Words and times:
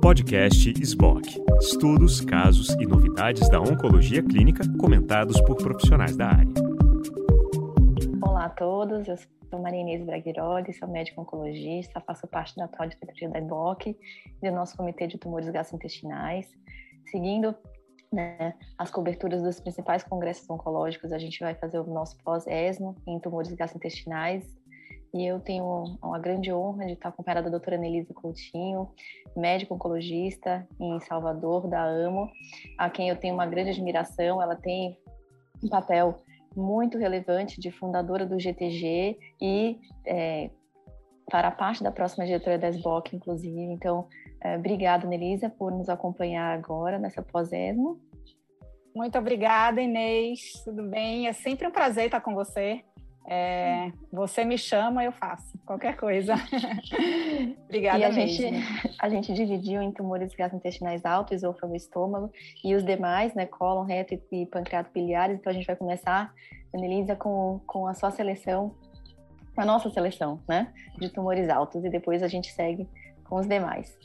Podcast 0.00 0.72
SBOC. 0.82 1.42
Estudos, 1.60 2.20
casos 2.20 2.68
e 2.70 2.86
novidades 2.86 3.48
da 3.48 3.60
oncologia 3.60 4.22
clínica 4.22 4.62
comentados 4.78 5.40
por 5.42 5.56
profissionais 5.56 6.16
da 6.16 6.28
área. 6.28 6.52
Olá 8.22 8.46
a 8.46 8.50
todos, 8.50 9.08
eu 9.08 9.16
sou 9.48 9.60
Maria 9.60 9.80
Inês 9.80 10.04
Braguiroli, 10.04 10.72
sou 10.72 10.88
médico 10.88 11.20
oncologista, 11.20 12.00
faço 12.00 12.26
parte 12.26 12.56
da 12.56 12.64
atual 12.64 12.88
diretoria 12.88 13.30
da 13.30 13.38
SBOC 13.38 13.96
e 14.42 14.50
do 14.50 14.54
nosso 14.54 14.76
comitê 14.76 15.06
de 15.06 15.18
tumores 15.18 15.48
gastrointestinais. 15.48 16.48
Seguindo 17.10 17.54
né, 18.12 18.54
as 18.76 18.90
coberturas 18.90 19.42
dos 19.42 19.60
principais 19.60 20.02
congressos 20.02 20.48
oncológicos, 20.50 21.12
a 21.12 21.18
gente 21.18 21.40
vai 21.40 21.54
fazer 21.54 21.78
o 21.78 21.84
nosso 21.84 22.16
pós-ESMO 22.24 22.96
em 23.06 23.18
tumores 23.18 23.52
gastrointestinais 23.52 24.61
e 25.14 25.26
eu 25.26 25.38
tenho 25.40 25.96
uma 26.02 26.18
grande 26.18 26.52
honra 26.52 26.86
de 26.86 26.92
estar 26.92 27.10
acompanhada 27.10 27.42
da 27.42 27.50
doutora 27.50 27.76
Nelisa 27.76 28.14
Coutinho, 28.14 28.88
médico 29.36 29.74
oncologista 29.74 30.66
em 30.80 30.98
Salvador, 31.00 31.68
da 31.68 31.84
AMO, 31.84 32.30
a 32.78 32.88
quem 32.88 33.08
eu 33.08 33.16
tenho 33.16 33.34
uma 33.34 33.46
grande 33.46 33.70
admiração. 33.70 34.40
Ela 34.40 34.56
tem 34.56 34.96
um 35.62 35.68
papel 35.68 36.22
muito 36.56 36.96
relevante 36.98 37.60
de 37.60 37.70
fundadora 37.70 38.24
do 38.24 38.38
GTG 38.38 39.18
e 39.40 39.78
é, 40.06 40.50
para 41.30 41.50
parte 41.50 41.82
da 41.82 41.92
próxima 41.92 42.24
diretora 42.24 42.58
da 42.58 42.68
SBOC, 42.68 43.16
inclusive. 43.16 43.60
Então, 43.60 44.08
é, 44.42 44.56
obrigada, 44.56 45.06
Nelisa, 45.06 45.50
por 45.50 45.72
nos 45.72 45.88
acompanhar 45.88 46.56
agora 46.56 46.98
nessa 46.98 47.22
pós-ESMO. 47.22 48.00
Muito 48.94 49.18
obrigada, 49.18 49.80
Inês. 49.80 50.52
Tudo 50.64 50.82
bem? 50.82 51.26
É 51.26 51.32
sempre 51.32 51.66
um 51.66 51.70
prazer 51.70 52.06
estar 52.06 52.20
com 52.20 52.34
você. 52.34 52.82
É, 53.26 53.92
você 54.12 54.44
me 54.44 54.58
chama, 54.58 55.04
eu 55.04 55.12
faço 55.12 55.56
qualquer 55.64 55.96
coisa. 55.96 56.34
Obrigada 57.64 57.98
e 57.98 58.04
a 58.04 58.12
mesmo. 58.12 58.36
Gente, 58.36 58.96
a 58.98 59.08
gente 59.08 59.32
dividiu 59.32 59.80
em 59.80 59.92
tumores 59.92 60.34
gastrointestinais 60.34 61.04
alto, 61.04 61.32
esôfago 61.32 61.74
estômago, 61.74 62.32
e 62.64 62.74
os 62.74 62.84
demais, 62.84 63.34
né, 63.34 63.46
cólon, 63.46 63.84
reto 63.84 64.20
e 64.32 64.46
pancreato 64.46 64.90
biliares. 64.92 65.38
Então 65.38 65.50
a 65.50 65.54
gente 65.54 65.66
vai 65.66 65.76
começar, 65.76 66.32
Anelisa, 66.74 67.14
com, 67.14 67.60
com 67.66 67.86
a 67.86 67.94
sua 67.94 68.10
seleção, 68.10 68.74
a 69.56 69.64
nossa 69.64 69.88
seleção, 69.90 70.42
né, 70.48 70.72
de 70.98 71.08
tumores 71.08 71.48
altos, 71.48 71.84
e 71.84 71.90
depois 71.90 72.22
a 72.22 72.28
gente 72.28 72.52
segue 72.52 72.88
com 73.24 73.36
os 73.36 73.46
demais. 73.46 73.96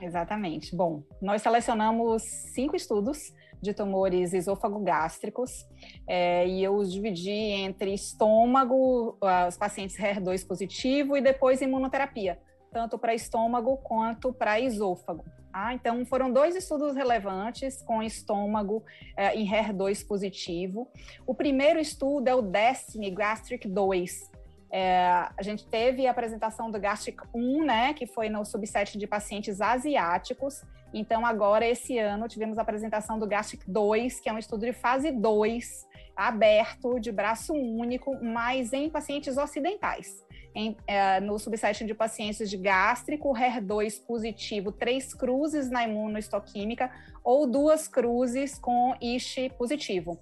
Exatamente. 0.00 0.74
Bom, 0.74 1.02
nós 1.20 1.42
selecionamos 1.42 2.22
cinco 2.54 2.76
estudos 2.76 3.32
de 3.62 3.72
tumores 3.72 4.34
esôfago-gástricos, 4.34 5.66
é, 6.06 6.46
e 6.46 6.62
eu 6.62 6.74
os 6.74 6.92
dividi 6.92 7.30
entre 7.30 7.94
estômago, 7.94 9.16
os 9.48 9.56
pacientes 9.56 9.96
HER2 9.96 10.46
positivo, 10.46 11.16
e 11.16 11.20
depois 11.20 11.62
imunoterapia, 11.62 12.38
tanto 12.72 12.98
para 12.98 13.14
estômago 13.14 13.76
quanto 13.78 14.32
para 14.32 14.58
esôfago. 14.58 15.24
Ah, 15.52 15.74
então, 15.74 16.04
foram 16.06 16.32
dois 16.32 16.56
estudos 16.56 16.96
relevantes 16.96 17.82
com 17.82 18.02
estômago 18.02 18.82
é, 19.16 19.34
em 19.34 19.46
HER2 19.46 20.06
positivo. 20.06 20.88
O 21.26 21.34
primeiro 21.34 21.78
estudo 21.78 22.26
é 22.26 22.34
o 22.34 22.42
Destiny 22.42 23.10
Gastric 23.10 23.68
2, 23.68 24.32
é, 24.74 25.28
a 25.36 25.42
gente 25.42 25.66
teve 25.66 26.06
a 26.06 26.10
apresentação 26.10 26.70
do 26.70 26.80
Gastric 26.80 27.18
1, 27.34 27.62
né, 27.62 27.92
que 27.92 28.06
foi 28.06 28.30
no 28.30 28.42
subset 28.42 28.96
de 28.96 29.06
pacientes 29.06 29.60
asiáticos. 29.60 30.62
Então, 30.92 31.24
agora, 31.24 31.66
esse 31.66 31.98
ano, 31.98 32.28
tivemos 32.28 32.58
a 32.58 32.62
apresentação 32.62 33.18
do 33.18 33.26
Gastric 33.26 33.64
2, 33.68 34.20
que 34.20 34.28
é 34.28 34.32
um 34.32 34.38
estudo 34.38 34.66
de 34.66 34.72
fase 34.72 35.10
2, 35.10 35.86
aberto, 36.14 37.00
de 37.00 37.10
braço 37.10 37.54
único, 37.54 38.22
mas 38.22 38.72
em 38.72 38.90
pacientes 38.90 39.36
ocidentais. 39.36 40.22
Em, 40.54 40.76
é, 40.86 41.18
no 41.20 41.38
subset 41.38 41.84
de 41.84 41.94
pacientes 41.94 42.50
de 42.50 42.58
gástrico, 42.58 43.32
HER2 43.32 44.04
positivo, 44.06 44.70
três 44.70 45.14
cruzes 45.14 45.70
na 45.70 45.84
imunohistoquímica 45.84 46.92
ou 47.24 47.46
duas 47.46 47.88
cruzes 47.88 48.58
com 48.58 48.94
ISH 49.00 49.50
positivo 49.56 50.20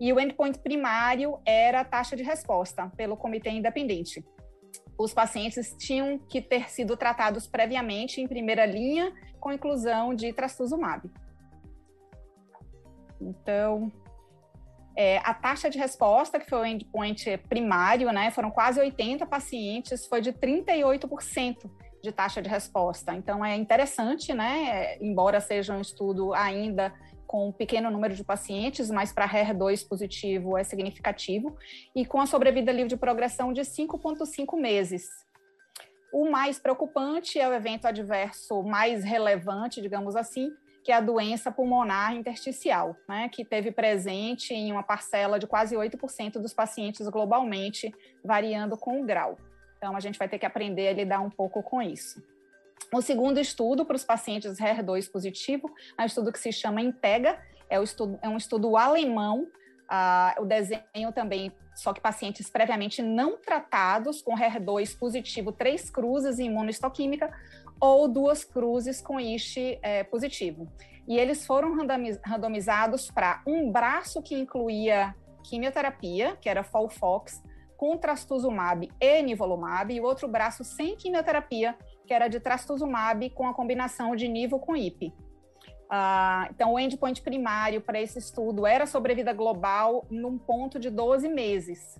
e 0.00 0.12
o 0.12 0.18
endpoint 0.18 0.58
primário 0.58 1.38
era 1.44 1.80
a 1.80 1.84
taxa 1.84 2.16
de 2.16 2.22
resposta 2.22 2.90
pelo 2.96 3.16
comitê 3.16 3.50
independente. 3.50 4.24
Os 5.00 5.14
pacientes 5.14 5.74
tinham 5.78 6.18
que 6.18 6.42
ter 6.42 6.68
sido 6.68 6.94
tratados 6.94 7.46
previamente 7.46 8.20
em 8.20 8.28
primeira 8.28 8.66
linha 8.66 9.10
com 9.40 9.50
inclusão 9.50 10.14
de 10.14 10.30
trastuzumab. 10.30 11.10
Então, 13.18 13.90
é, 14.94 15.16
a 15.24 15.32
taxa 15.32 15.70
de 15.70 15.78
resposta, 15.78 16.38
que 16.38 16.50
foi 16.50 16.58
o 16.58 16.66
endpoint 16.66 17.38
primário, 17.48 18.12
né, 18.12 18.30
foram 18.30 18.50
quase 18.50 18.78
80 18.78 19.24
pacientes, 19.24 20.06
foi 20.06 20.20
de 20.20 20.34
38% 20.34 21.70
de 22.02 22.12
taxa 22.12 22.42
de 22.42 22.50
resposta. 22.50 23.14
Então, 23.14 23.42
é 23.42 23.56
interessante, 23.56 24.34
né, 24.34 24.98
embora 25.00 25.40
seja 25.40 25.74
um 25.74 25.80
estudo 25.80 26.34
ainda 26.34 26.92
com 27.30 27.46
um 27.46 27.52
pequeno 27.52 27.92
número 27.92 28.12
de 28.12 28.24
pacientes, 28.24 28.90
mas 28.90 29.12
para 29.12 29.28
HER2 29.28 29.86
positivo 29.86 30.58
é 30.58 30.64
significativo, 30.64 31.56
e 31.94 32.04
com 32.04 32.20
a 32.20 32.26
sobrevida 32.26 32.72
livre 32.72 32.88
de 32.88 32.96
progressão 32.96 33.52
de 33.52 33.60
5,5 33.60 34.60
meses. 34.60 35.08
O 36.12 36.28
mais 36.28 36.58
preocupante 36.58 37.38
é 37.38 37.48
o 37.48 37.52
evento 37.52 37.86
adverso 37.86 38.64
mais 38.64 39.04
relevante, 39.04 39.80
digamos 39.80 40.16
assim, 40.16 40.50
que 40.82 40.90
é 40.90 40.96
a 40.96 41.00
doença 41.00 41.52
pulmonar 41.52 42.16
intersticial, 42.16 42.96
né, 43.08 43.28
que 43.28 43.44
teve 43.44 43.70
presente 43.70 44.52
em 44.52 44.72
uma 44.72 44.82
parcela 44.82 45.38
de 45.38 45.46
quase 45.46 45.76
8% 45.76 46.32
dos 46.32 46.52
pacientes 46.52 47.08
globalmente, 47.08 47.94
variando 48.24 48.76
com 48.76 49.00
o 49.00 49.06
grau. 49.06 49.38
Então, 49.76 49.94
a 49.94 50.00
gente 50.00 50.18
vai 50.18 50.28
ter 50.28 50.40
que 50.40 50.46
aprender 50.46 50.88
a 50.88 50.92
lidar 50.94 51.20
um 51.20 51.30
pouco 51.30 51.62
com 51.62 51.80
isso. 51.80 52.20
O 52.92 53.00
segundo 53.00 53.38
estudo 53.38 53.84
para 53.84 53.96
os 53.96 54.04
pacientes 54.04 54.58
HER2 54.58 55.10
positivo 55.10 55.70
é 55.96 56.02
um 56.02 56.06
estudo 56.06 56.32
que 56.32 56.38
se 56.38 56.52
chama 56.52 56.82
INTEGA, 56.82 57.38
é, 57.68 57.78
o 57.78 57.84
estudo, 57.84 58.18
é 58.20 58.28
um 58.28 58.36
estudo 58.36 58.76
alemão, 58.76 59.46
uh, 59.90 60.42
o 60.42 60.44
desenho 60.44 61.12
também, 61.14 61.52
só 61.74 61.92
que 61.92 62.00
pacientes 62.00 62.50
previamente 62.50 63.00
não 63.00 63.36
tratados 63.36 64.20
com 64.22 64.34
HER2 64.34 64.98
positivo, 64.98 65.52
três 65.52 65.88
cruzes 65.88 66.38
em 66.38 66.46
imunohistoquímica 66.46 67.32
ou 67.80 68.08
duas 68.08 68.44
cruzes 68.44 69.00
com 69.00 69.18
ISH 69.18 69.78
é, 69.82 70.04
positivo. 70.04 70.70
E 71.08 71.18
eles 71.18 71.46
foram 71.46 71.76
randomizados 72.24 73.10
para 73.10 73.42
um 73.46 73.70
braço 73.70 74.22
que 74.22 74.34
incluía 74.34 75.14
quimioterapia, 75.42 76.36
que 76.40 76.48
era 76.48 76.62
FOLFOX, 76.62 77.42
com 77.76 77.96
trastuzumab 77.96 78.90
e 79.00 79.22
nivolumab, 79.22 79.92
e 79.92 80.00
o 80.00 80.04
outro 80.04 80.28
braço 80.28 80.62
sem 80.62 80.96
quimioterapia, 80.96 81.74
que 82.10 82.14
era 82.14 82.26
de 82.26 82.40
trastuzumab 82.40 83.30
com 83.30 83.46
a 83.46 83.54
combinação 83.54 84.16
de 84.16 84.26
nivo 84.26 84.58
com 84.58 84.76
IP. 84.76 85.14
Uh, 85.86 86.50
então, 86.50 86.72
o 86.72 86.78
endpoint 86.80 87.22
primário 87.22 87.80
para 87.80 88.00
esse 88.00 88.18
estudo 88.18 88.66
era 88.66 88.84
sobrevida 88.84 89.32
global 89.32 90.04
num 90.10 90.36
ponto 90.36 90.80
de 90.80 90.90
12 90.90 91.28
meses. 91.28 91.96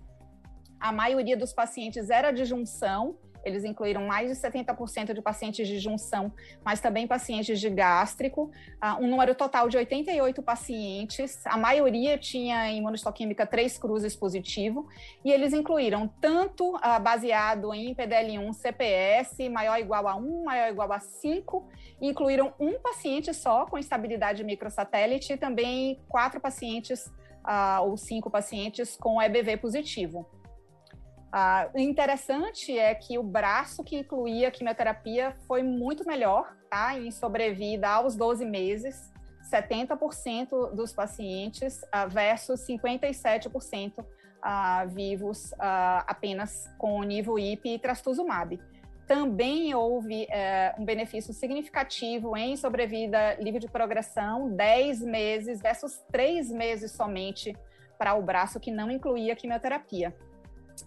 A 0.80 0.90
maioria 0.90 1.36
dos 1.36 1.52
pacientes 1.52 2.10
era 2.10 2.32
de 2.32 2.44
junção, 2.44 3.20
eles 3.44 3.64
incluíram 3.64 4.06
mais 4.06 4.30
de 4.30 4.36
70% 4.36 5.12
de 5.12 5.22
pacientes 5.22 5.66
de 5.66 5.78
junção, 5.78 6.32
mas 6.64 6.80
também 6.80 7.06
pacientes 7.06 7.60
de 7.60 7.70
gástrico, 7.70 8.50
uh, 8.82 9.02
um 9.02 9.08
número 9.08 9.34
total 9.34 9.68
de 9.68 9.76
88 9.76 10.42
pacientes, 10.42 11.46
a 11.46 11.56
maioria 11.56 12.18
tinha 12.18 12.70
imunohistoquímica 12.70 13.46
3 13.46 13.78
cruzes 13.78 14.14
positivo, 14.16 14.88
e 15.24 15.32
eles 15.32 15.52
incluíram 15.52 16.08
tanto 16.20 16.76
uh, 16.76 17.00
baseado 17.02 17.72
em 17.74 17.94
PDL1 17.94 18.52
CPS 18.52 19.48
maior 19.50 19.74
ou 19.74 19.80
igual 19.80 20.08
a 20.08 20.16
1, 20.16 20.44
maior 20.44 20.66
ou 20.66 20.72
igual 20.72 20.92
a 20.92 21.00
5, 21.00 21.68
e 22.00 22.08
incluíram 22.08 22.52
um 22.58 22.78
paciente 22.80 23.32
só 23.32 23.66
com 23.66 23.78
estabilidade 23.78 24.42
microsatélite 24.44 25.32
e 25.32 25.36
também 25.36 26.00
quatro 26.08 26.40
pacientes 26.40 27.06
uh, 27.44 27.82
ou 27.82 27.96
cinco 27.96 28.30
pacientes 28.30 28.96
com 28.96 29.20
EBV 29.20 29.56
positivo. 29.58 30.26
Ah, 31.32 31.68
o 31.72 31.78
interessante 31.78 32.76
é 32.76 32.92
que 32.94 33.16
o 33.16 33.22
braço 33.22 33.84
que 33.84 33.96
incluía 33.96 34.48
a 34.48 34.50
quimioterapia 34.50 35.36
foi 35.46 35.62
muito 35.62 36.04
melhor, 36.04 36.56
tá? 36.68 36.98
Em 36.98 37.10
sobrevida 37.10 37.88
aos 37.88 38.16
12 38.16 38.44
meses, 38.44 39.12
70% 39.50 40.74
dos 40.74 40.92
pacientes 40.92 41.84
ah, 41.92 42.06
versus 42.06 42.66
57% 42.66 44.04
ah, 44.42 44.84
vivos 44.86 45.52
ah, 45.58 46.04
apenas 46.06 46.68
com 46.76 47.02
nível 47.04 47.38
IP 47.38 47.74
e 47.74 47.78
trastuzumab. 47.78 48.58
Também 49.06 49.74
houve 49.74 50.28
eh, 50.30 50.72
um 50.78 50.84
benefício 50.84 51.34
significativo 51.34 52.36
em 52.36 52.56
sobrevida 52.56 53.34
livre 53.40 53.58
de 53.58 53.66
progressão, 53.66 54.48
10 54.54 55.00
meses 55.00 55.60
versus 55.60 55.98
3 56.12 56.48
meses 56.52 56.92
somente 56.92 57.56
para 57.98 58.14
o 58.14 58.22
braço 58.22 58.60
que 58.60 58.70
não 58.70 58.88
incluía 58.88 59.34
quimioterapia. 59.34 60.14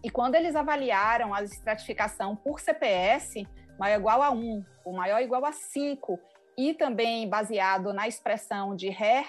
E 0.04 0.10
quando 0.10 0.36
eles 0.36 0.56
avaliaram 0.56 1.34
a 1.34 1.44
estratificação 1.44 2.36
por 2.36 2.60
CPS, 2.60 3.46
maior 3.78 4.00
igual 4.00 4.22
a 4.22 4.32
1, 4.32 4.66
o 4.86 4.94
maior 4.94 5.22
igual 5.22 5.46
a 5.46 5.52
5, 5.52 6.20
e 6.58 6.74
também 6.74 7.28
baseado 7.28 7.94
na 7.94 8.08
expressão 8.08 8.76
de 8.76 8.90
HER, 8.90 9.26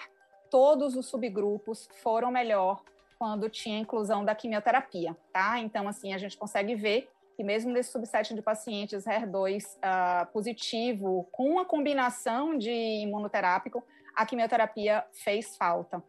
todos 0.50 0.94
os 0.94 1.06
subgrupos 1.06 1.88
foram 2.02 2.30
melhor 2.30 2.82
quando 3.18 3.48
tinha 3.48 3.78
inclusão 3.78 4.24
da 4.24 4.34
quimioterapia, 4.34 5.16
tá? 5.32 5.58
Então, 5.58 5.88
assim, 5.88 6.12
a 6.12 6.18
gente 6.18 6.36
consegue 6.36 6.74
ver 6.74 7.08
que 7.36 7.42
mesmo 7.42 7.72
nesse 7.72 7.90
subset 7.90 8.34
de 8.34 8.42
pacientes 8.42 9.04
HER2 9.04 9.64
uh, 9.64 10.26
positivo, 10.32 11.26
com 11.32 11.58
a 11.58 11.64
combinação 11.64 12.56
de 12.56 12.70
imunoterápico, 12.70 13.82
a 14.14 14.24
quimioterapia 14.24 15.04
fez 15.12 15.56
falta. 15.56 16.02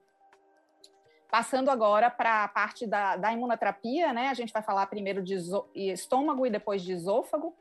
Passando 1.30 1.70
agora 1.70 2.10
para 2.10 2.44
a 2.44 2.48
parte 2.48 2.86
da, 2.86 3.16
da, 3.16 3.34
imunoterapia, 3.34 4.14
né? 4.14 4.30
A 4.30 4.34
gente 4.34 4.54
vai 4.54 4.62
falar 4.62 4.88
primeiro 4.88 5.24
de 5.24 5.36
estômago 5.76 6.46
e 6.46 6.50
depois 6.50 6.82
de 6.82 6.94
esôfago. 6.94 7.56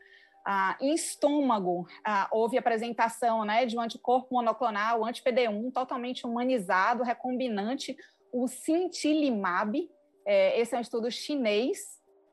Ah, 0.46 0.76
em 0.81 0.93
estômago, 0.93 1.87
ah, 2.05 2.28
houve 2.31 2.58
apresentação 2.58 3.44
né, 3.44 3.64
de 3.64 3.78
um 3.78 3.81
anticorpo 3.81 4.34
monoclonal, 4.34 5.05
anti-PD1, 5.05 5.72
totalmente 5.72 6.26
humanizado, 6.26 7.02
recombinante, 7.02 7.96
o 8.31 8.46
Cintilimab. 8.46 9.90
É, 10.26 10.61
esse 10.61 10.75
é 10.75 10.78
um 10.78 10.82
estudo 10.82 11.11
chinês, 11.11 11.78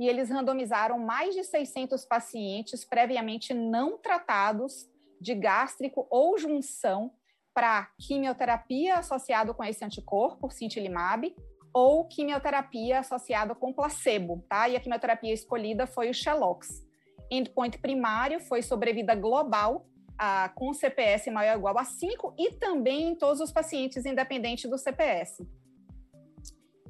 e 0.02 0.10
eles 0.10 0.32
randomizaram 0.32 0.98
mais 0.98 1.36
de 1.36 1.44
600 1.44 2.06
pacientes 2.06 2.84
previamente 2.84 3.54
não 3.54 4.00
tratados 4.00 4.90
de 5.22 5.36
gástrico 5.36 6.08
ou 6.10 6.40
junção 6.40 7.14
para 7.54 7.90
quimioterapia 8.00 8.96
associado 8.96 9.54
com 9.54 9.64
esse 9.64 9.84
anticorpo, 9.84 10.50
Cintilimab, 10.50 11.36
ou 11.74 12.08
quimioterapia 12.08 13.00
associada 13.00 13.56
com 13.56 13.74
placebo, 13.74 14.44
tá? 14.50 14.68
E 14.68 14.76
a 14.76 14.80
quimioterapia 14.80 15.34
escolhida 15.34 15.88
foi 15.88 16.10
o 16.10 16.14
Xelox. 16.14 16.86
Endpoint 17.30 17.78
primário 17.80 18.40
foi 18.42 18.62
sobrevida 18.62 19.16
global 19.16 19.86
com 20.54 20.72
CPS 20.74 21.32
maior 21.32 21.54
ou 21.54 21.60
igual 21.60 21.80
a 21.80 21.84
5 21.84 22.36
e 22.38 22.52
também 22.54 23.10
em 23.10 23.16
todos 23.16 23.42
os 23.42 23.52
pacientes, 23.52 24.06
independente 24.06 24.68
do 24.68 24.78
CPS. 24.78 25.44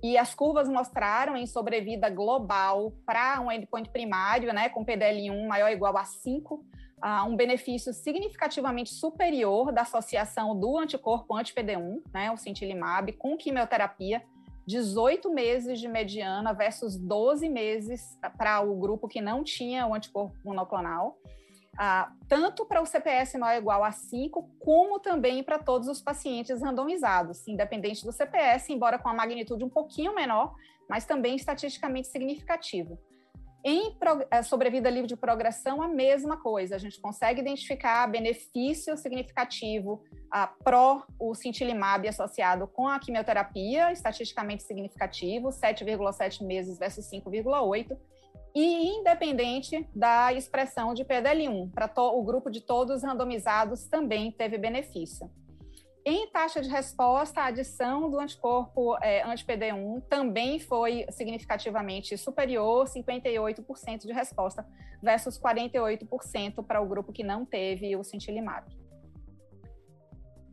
E 0.04 0.18
as 0.18 0.34
curvas 0.34 0.68
mostraram 0.68 1.38
em 1.38 1.46
sobrevida 1.46 2.10
global 2.10 2.92
para 3.06 3.40
um 3.40 3.52
endpoint 3.52 3.90
primário, 3.90 4.52
né, 4.52 4.68
com 4.68 4.84
PDL1 4.84 5.48
maior 5.48 5.68
ou 5.68 5.74
igual 5.74 5.96
a 5.96 6.04
5, 6.04 6.66
uh, 7.04 7.28
um 7.28 7.36
benefício 7.36 7.94
significativamente 7.94 8.94
superior 8.94 9.72
da 9.72 9.82
associação 9.82 10.58
do 10.58 10.78
anticorpo 10.78 11.36
anti-PD1, 11.36 12.02
né, 12.14 12.32
o 12.32 12.38
Cintilimab, 12.38 13.12
com 13.14 13.36
quimioterapia, 13.36 14.24
18 14.66 15.34
meses 15.34 15.80
de 15.80 15.88
mediana 15.88 16.54
versus 16.54 16.96
12 16.96 17.50
meses 17.50 18.18
para 18.38 18.62
o 18.62 18.76
grupo 18.76 19.08
que 19.08 19.20
não 19.20 19.44
tinha 19.44 19.88
o 19.88 19.94
anticorpo 19.94 20.36
monoclonal, 20.46 21.18
uh, 21.74 22.12
tanto 22.28 22.66
para 22.66 22.82
o 22.82 22.86
CPS 22.86 23.38
maior 23.38 23.56
ou 23.56 23.62
igual 23.62 23.84
a 23.84 23.92
5, 23.92 24.50
como 24.60 25.00
também 25.00 25.44
para 25.44 25.58
todos 25.58 25.88
os 25.88 26.02
pacientes 26.02 26.62
randomizados, 26.62 27.48
independente 27.48 28.06
do 28.06 28.12
CPS, 28.12 28.72
embora 28.72 29.00
com 29.00 29.10
a 29.10 29.14
magnitude 29.14 29.64
um 29.64 29.70
pouquinho 29.70 30.14
menor, 30.14 30.54
mas 30.88 31.06
também 31.06 31.36
estatisticamente 31.36 32.08
significativo. 32.08 33.00
Em 33.64 33.96
eh, 34.32 34.42
sobrevida 34.42 34.90
livre 34.90 35.08
de 35.08 35.16
progressão, 35.16 35.82
a 35.82 35.88
mesma 35.88 36.36
coisa. 36.38 36.76
A 36.76 36.80
gente 36.80 37.00
consegue 37.00 37.42
identificar 37.42 38.08
benefício 38.08 38.98
significativo 38.98 40.04
uh, 40.34 40.64
pró 40.64 41.06
o 41.20 41.36
cintilimab 41.36 42.08
associado 42.08 42.68
com 42.68 42.88
a 42.88 43.00
quimioterapia, 43.00 43.92
estatisticamente 43.92 44.64
significativo, 44.64 45.50
7,7 45.50 46.44
meses 46.44 46.80
versus 46.80 47.06
5,8, 47.12 47.96
e 48.56 48.88
independente 48.98 49.88
da 49.96 50.34
expressão 50.34 50.94
de 50.94 51.06
PDL1. 51.06 51.72
Para 51.72 51.90
o 51.98 52.24
grupo 52.24 52.50
de 52.50 52.62
todos 52.62 53.04
randomizados 53.04 53.86
também 53.86 54.32
teve 54.32 54.58
benefício. 54.58 55.30
Em 56.04 56.28
taxa 56.28 56.62
de 56.62 56.68
resposta, 56.68 57.42
a 57.42 57.46
adição 57.46 58.10
do 58.10 58.20
anticorpo 58.20 58.98
é, 59.04 59.24
anti-PD1 59.24 60.02
também 60.10 60.60
foi 60.60 61.06
significativamente 61.12 62.18
superior, 62.18 62.88
58% 62.88 64.08
de 64.08 64.12
resposta 64.12 64.66
versus 65.02 65.40
48% 65.40 66.66
para 66.66 66.82
o 66.82 66.88
grupo 66.88 67.14
que 67.14 67.24
não 67.24 67.46
teve 67.46 67.96
o 67.96 68.04
cintilimab. 68.04 68.66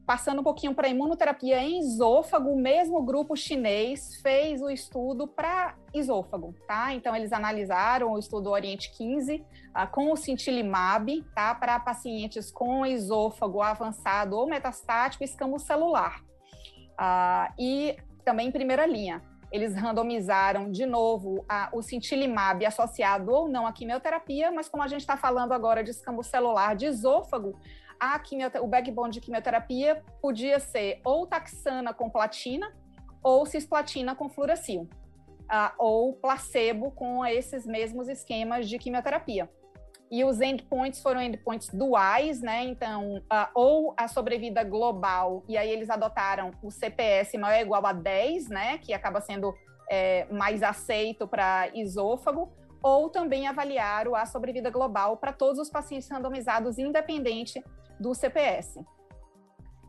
Passando 0.09 0.41
um 0.41 0.43
pouquinho 0.43 0.75
para 0.75 0.89
imunoterapia 0.89 1.61
em 1.61 1.81
esôfago, 1.81 2.49
o 2.49 2.59
mesmo 2.59 3.03
grupo 3.03 3.37
chinês 3.37 4.19
fez 4.23 4.63
o 4.63 4.71
estudo 4.71 5.29
para 5.29 5.77
esôfago, 5.93 6.55
tá? 6.67 6.95
Então, 6.95 7.15
eles 7.15 7.31
analisaram 7.31 8.13
o 8.13 8.19
estudo 8.19 8.49
Oriente 8.49 8.91
15 8.97 9.35
uh, 9.35 9.45
ah, 9.75 9.87
com 9.87 10.11
o 10.11 10.17
cintilimab, 10.17 11.23
tá? 11.35 11.55
Para 11.55 11.79
pacientes 11.79 12.51
com 12.51 12.87
esôfago 12.87 13.61
avançado 13.61 14.35
ou 14.35 14.49
metastático 14.49 15.23
escamocelular. 15.25 16.23
Uh, 16.99 17.53
e 17.59 17.95
também 18.25 18.49
em 18.49 18.53
primeira 18.53 18.87
linha. 18.87 19.23
Eles 19.53 19.75
randomizaram 19.75 20.71
de 20.71 20.87
novo 20.87 21.45
a, 21.47 21.69
o 21.71 21.83
cintilimab 21.83 22.65
associado 22.65 23.31
ou 23.31 23.47
não 23.47 23.67
à 23.67 23.73
quimioterapia, 23.75 24.51
mas 24.51 24.71
como 24.71 24.83
a 24.83 24.89
gente 24.89 25.01
está 25.01 25.19
falando 25.19 25.53
agora 25.53 25.85
de 25.85 25.91
escamocelular 25.91 26.75
de 26.75 26.87
esôfago, 26.87 27.59
a 28.01 28.21
o 28.63 28.67
backbone 28.67 29.13
de 29.13 29.21
quimioterapia 29.21 30.03
podia 30.21 30.59
ser 30.59 31.01
ou 31.05 31.27
taxana 31.27 31.93
com 31.93 32.09
platina 32.09 32.73
ou 33.23 33.45
cisplatina 33.45 34.15
com 34.15 34.29
fluoracil, 34.29 34.83
uh, 34.83 35.73
ou 35.79 36.15
placebo 36.15 36.91
com 36.93 37.25
esses 37.27 37.67
mesmos 37.67 38.09
esquemas 38.09 38.69
de 38.69 38.79
quimioterapia. 38.79 39.51
E 40.11 40.25
os 40.25 40.41
endpoints 40.41 41.03
foram 41.03 41.21
endpoints 41.21 41.69
duais, 41.69 42.41
né? 42.41 42.65
Então, 42.65 43.17
uh, 43.17 43.51
ou 43.55 43.95
a 43.97 44.09
sobrevida 44.09 44.65
global, 44.65 45.45
e 45.47 45.57
aí 45.57 45.71
eles 45.71 45.91
adotaram 45.91 46.51
o 46.63 46.71
CPS 46.71 47.37
maior 47.37 47.57
ou 47.57 47.63
igual 47.63 47.85
a 47.85 47.93
10, 47.93 48.49
né? 48.49 48.79
Que 48.79 48.95
acaba 48.95 49.21
sendo 49.21 49.55
é, 49.91 50.27
mais 50.31 50.63
aceito 50.63 51.27
para 51.29 51.69
esôfago, 51.75 52.51
ou 52.83 53.11
também 53.11 53.47
avaliaram 53.47 54.15
a 54.15 54.25
sobrevida 54.25 54.71
global 54.71 55.17
para 55.17 55.33
todos 55.33 55.59
os 55.59 55.69
pacientes 55.69 56.09
randomizados, 56.09 56.79
independente 56.79 57.63
do 57.99 58.15
CPS. 58.15 58.81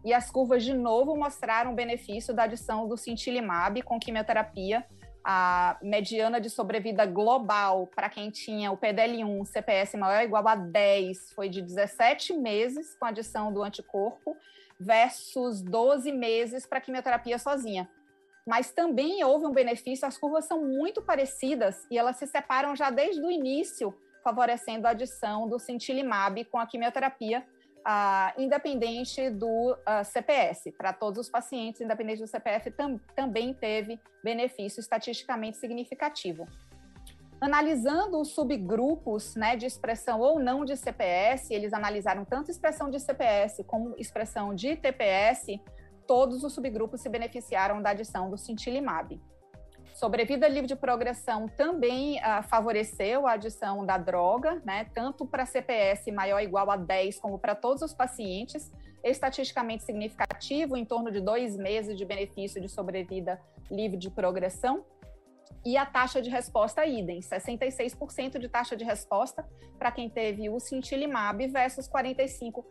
E 0.03 0.13
as 0.13 0.31
curvas, 0.31 0.63
de 0.63 0.73
novo, 0.73 1.15
mostraram 1.15 1.73
o 1.73 1.75
benefício 1.75 2.33
da 2.33 2.43
adição 2.43 2.87
do 2.87 2.97
cintilimab 2.97 3.81
com 3.81 3.99
quimioterapia. 3.99 4.85
A 5.23 5.77
mediana 5.81 6.39
de 6.39 6.49
sobrevida 6.49 7.05
global 7.05 7.87
para 7.87 8.09
quem 8.09 8.31
tinha 8.31 8.71
o 8.71 8.77
PDL1 8.77 9.45
CPS 9.45 9.95
maior 9.95 10.19
ou 10.19 10.23
igual 10.23 10.47
a 10.47 10.55
10 10.55 11.33
foi 11.33 11.49
de 11.49 11.61
17 11.61 12.33
meses 12.33 12.95
com 12.97 13.05
adição 13.05 13.51
do 13.51 13.61
anticorpo 13.61 14.35
versus 14.79 15.61
12 15.61 16.11
meses 16.13 16.65
para 16.65 16.79
quimioterapia 16.79 17.37
sozinha. 17.37 17.89
Mas 18.47 18.71
também 18.71 19.23
houve 19.23 19.45
um 19.45 19.51
benefício, 19.51 20.07
as 20.07 20.17
curvas 20.17 20.45
são 20.45 20.65
muito 20.65 21.01
parecidas 21.01 21.85
e 21.91 21.97
elas 21.97 22.15
se 22.15 22.25
separam 22.25 22.75
já 22.75 22.89
desde 22.89 23.21
o 23.21 23.29
início, 23.29 23.93
favorecendo 24.23 24.87
a 24.87 24.91
adição 24.91 25.49
do 25.49 25.59
cintilimab 25.59 26.45
com 26.45 26.57
a 26.57 26.65
quimioterapia 26.65 27.45
ah, 27.91 28.35
independente 28.37 29.31
do 29.31 29.75
ah, 29.83 30.03
CPS. 30.03 30.71
Para 30.77 30.93
todos 30.93 31.21
os 31.21 31.27
pacientes, 31.27 31.81
independente 31.81 32.21
do 32.21 32.27
CPF, 32.27 32.69
tam, 32.69 32.99
também 33.15 33.51
teve 33.51 33.99
benefício 34.23 34.79
estatisticamente 34.79 35.57
significativo. 35.57 36.47
Analisando 37.41 38.21
os 38.21 38.27
subgrupos 38.27 39.35
né, 39.35 39.55
de 39.55 39.65
expressão 39.65 40.19
ou 40.19 40.39
não 40.39 40.63
de 40.63 40.77
CPS, 40.77 41.51
eles 41.51 41.73
analisaram 41.73 42.23
tanto 42.25 42.51
expressão 42.51 42.91
de 42.91 42.99
CPS 42.99 43.63
como 43.65 43.95
expressão 43.97 44.53
de 44.53 44.75
TPS, 44.75 45.59
todos 46.05 46.43
os 46.43 46.53
subgrupos 46.53 47.01
se 47.01 47.09
beneficiaram 47.09 47.81
da 47.81 47.89
adição 47.89 48.29
do 48.29 48.37
cintilimab. 48.37 49.19
Sobrevida 49.99 50.47
livre 50.47 50.65
de 50.65 50.77
progressão 50.77 51.49
também 51.49 52.19
uh, 52.19 52.41
favoreceu 52.43 53.27
a 53.27 53.33
adição 53.33 53.85
da 53.85 53.97
droga, 53.97 54.61
né, 54.63 54.85
tanto 54.93 55.25
para 55.25 55.45
CPS 55.45 56.09
maior 56.13 56.37
ou 56.37 56.41
igual 56.41 56.71
a 56.71 56.77
10, 56.77 57.19
como 57.19 57.37
para 57.37 57.53
todos 57.53 57.83
os 57.83 57.93
pacientes, 57.93 58.71
estatisticamente 59.03 59.83
significativo, 59.83 60.77
em 60.77 60.85
torno 60.85 61.11
de 61.11 61.19
dois 61.19 61.57
meses 61.57 61.97
de 61.97 62.05
benefício 62.05 62.61
de 62.61 62.69
sobrevida 62.69 63.41
livre 63.69 63.97
de 63.97 64.09
progressão. 64.09 64.85
E 65.65 65.75
a 65.75 65.85
taxa 65.85 66.21
de 66.21 66.29
resposta 66.29 66.85
idem, 66.85 67.19
66% 67.19 68.39
de 68.39 68.47
taxa 68.47 68.77
de 68.77 68.85
resposta 68.85 69.45
para 69.77 69.91
quem 69.91 70.09
teve 70.09 70.49
o 70.49 70.61
cintilimab 70.61 71.45
versus 71.49 71.89
45% 71.89 72.63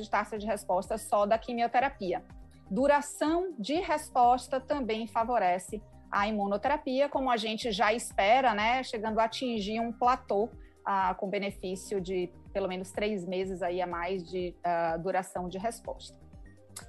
de 0.00 0.08
taxa 0.08 0.38
de 0.38 0.46
resposta 0.46 0.96
só 0.96 1.26
da 1.26 1.36
quimioterapia. 1.36 2.22
Duração 2.70 3.52
de 3.58 3.80
resposta 3.80 4.60
também 4.60 5.08
favorece 5.08 5.82
a 6.12 6.28
imunoterapia, 6.28 7.08
como 7.08 7.30
a 7.30 7.38
gente 7.38 7.72
já 7.72 7.92
espera, 7.92 8.54
né, 8.54 8.82
chegando 8.84 9.18
a 9.18 9.24
atingir 9.24 9.80
um 9.80 9.90
platô 9.90 10.50
ah, 10.84 11.14
com 11.14 11.28
benefício 11.28 12.00
de 12.00 12.30
pelo 12.52 12.68
menos 12.68 12.92
três 12.92 13.26
meses 13.26 13.62
aí 13.62 13.80
a 13.80 13.86
mais 13.86 14.28
de 14.28 14.54
uh, 14.58 15.02
duração 15.02 15.48
de 15.48 15.56
resposta. 15.56 16.14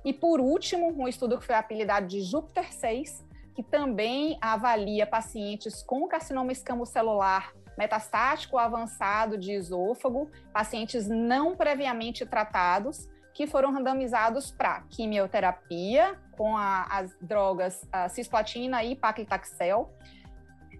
E 0.03 0.12
por 0.12 0.42
último, 0.42 0.88
um 0.92 1.08
estudo 1.08 1.39
que 1.39 1.46
foi 1.46 1.56
apelidado 1.56 2.06
de 2.06 2.22
Júpiter 2.22 2.74
6, 2.74 3.25
que 3.56 3.63
também 3.63 4.38
avalia 4.42 5.08
pacientes 5.08 5.82
com 5.82 6.08
carcinoma 6.08 6.51
escamocelular 6.51 7.53
metastático 7.77 8.58
avançado 8.58 9.38
de 9.38 9.51
esôfago, 9.51 10.30
pacientes 10.51 11.08
não 11.08 11.56
previamente 11.56 12.25
tratados, 12.25 13.08
que 13.34 13.48
foram 13.48 13.72
randomizados 13.72 14.52
para 14.52 14.82
quimioterapia 14.90 16.18
com 16.38 16.56
a, 16.56 16.84
as 16.84 17.16
drogas 17.22 17.88
a 17.92 18.10
cisplatina 18.10 18.84
e 18.84 18.96
paclitaxel, 18.96 19.92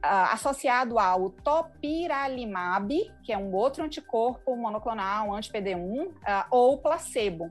associado 0.04 1.00
ao 1.00 1.30
topiralimab, 1.30 2.90
que 3.24 3.32
é 3.32 3.38
um 3.38 3.54
outro 3.54 3.84
anticorpo 3.84 4.56
monoclonal, 4.56 5.34
anti-PD1, 5.34 6.08
uh, 6.08 6.14
ou 6.52 6.78
placebo. 6.78 7.50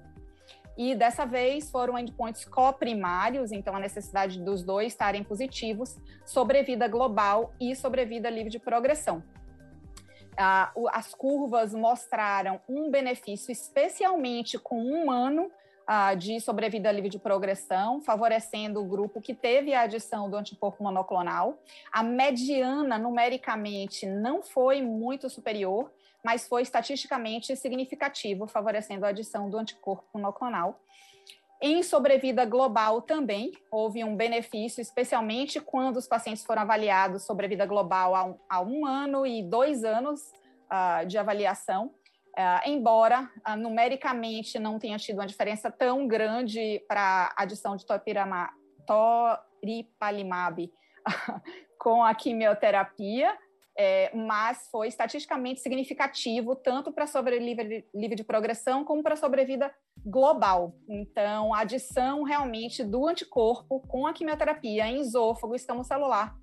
E 0.77 0.95
dessa 0.95 1.25
vez 1.25 1.71
foram 1.71 1.99
endpoints 1.99 2.45
coprimários, 2.45 3.53
então 3.53 3.75
a 3.75 3.81
necessidade 3.81 4.41
dos 4.41 4.63
dois 4.63 4.89
estarem 4.89 5.23
positivos, 5.23 5.99
sobrevida 6.25 6.89
global 6.89 7.53
e 7.61 7.75
sobrevida 7.75 8.29
livre 8.31 8.51
de 8.51 8.59
progressão. 8.59 9.23
As 10.37 11.15
curvas 11.15 11.75
mostraram 11.75 12.61
um 12.69 12.91
benefício, 12.91 13.53
especialmente 13.53 14.59
com 14.59 14.83
um 14.83 15.11
ano 15.11 15.51
de 16.17 16.41
sobrevida 16.41 16.91
livre 16.91 17.11
de 17.11 17.19
progressão, 17.19 18.01
favorecendo 18.01 18.81
o 18.81 18.85
grupo 18.85 19.21
que 19.21 19.35
teve 19.35 19.75
a 19.75 19.83
adição 19.83 20.31
do 20.31 20.37
anticorpo 20.37 20.83
monoclonal. 20.83 21.59
A 21.93 22.03
mediana, 22.03 22.97
numericamente, 22.97 24.07
não 24.07 24.43
foi 24.43 24.81
muito 24.81 25.29
superior, 25.29 25.93
mas 26.25 26.47
foi 26.47 26.63
estatisticamente 26.63 27.55
significativo, 27.57 28.47
favorecendo 28.47 29.05
a 29.05 29.09
adição 29.09 29.51
do 29.51 29.59
anticorpo 29.59 30.05
monoclonal. 30.15 30.81
Em 31.65 31.81
sobrevida 31.85 32.45
global 32.45 33.01
também 33.01 33.53
houve 33.71 34.03
um 34.03 34.17
benefício, 34.17 34.81
especialmente 34.81 35.61
quando 35.61 35.97
os 35.97 36.09
pacientes 36.09 36.45
foram 36.45 36.63
avaliados 36.63 37.23
sobrevida 37.23 37.65
global 37.65 38.17
a 38.17 38.61
um, 38.61 38.81
um 38.81 38.85
ano 38.85 39.25
e 39.25 39.45
dois 39.45 39.85
anos 39.85 40.33
uh, 40.67 41.07
de 41.07 41.17
avaliação. 41.17 41.95
Uh, 42.37 42.67
embora 42.67 43.31
uh, 43.47 43.55
numericamente 43.57 44.59
não 44.59 44.77
tenha 44.77 44.99
tido 44.99 45.19
uma 45.19 45.27
diferença 45.27 45.71
tão 45.71 46.09
grande 46.09 46.85
para 46.89 47.33
a 47.37 47.45
adição 47.45 47.77
de 47.77 47.87
toripalimab 47.87 50.73
com 51.79 52.03
a 52.03 52.13
quimioterapia, 52.13 53.39
é, 53.77 54.15
mas 54.15 54.69
foi 54.71 54.89
estatisticamente 54.89 55.61
significativo 55.61 56.55
tanto 56.55 56.93
para 56.93 57.07
sobrevida 57.07 57.63
livre 57.95 58.17
de 58.17 58.25
progressão 58.25 58.85
como 58.85 59.03
para 59.03 59.17
sobrevida 59.17 59.73
global. 60.05 60.75
Então, 60.89 61.55
a 61.55 61.61
adição 61.61 62.23
realmente 62.23 62.85
do 62.85 63.07
anticorpo 63.07 63.81
com 63.89 64.07
a 64.07 64.13
quimioterapia 64.13 64.87
em 64.87 65.01
esôfago 65.01 65.57
celular 65.59 66.35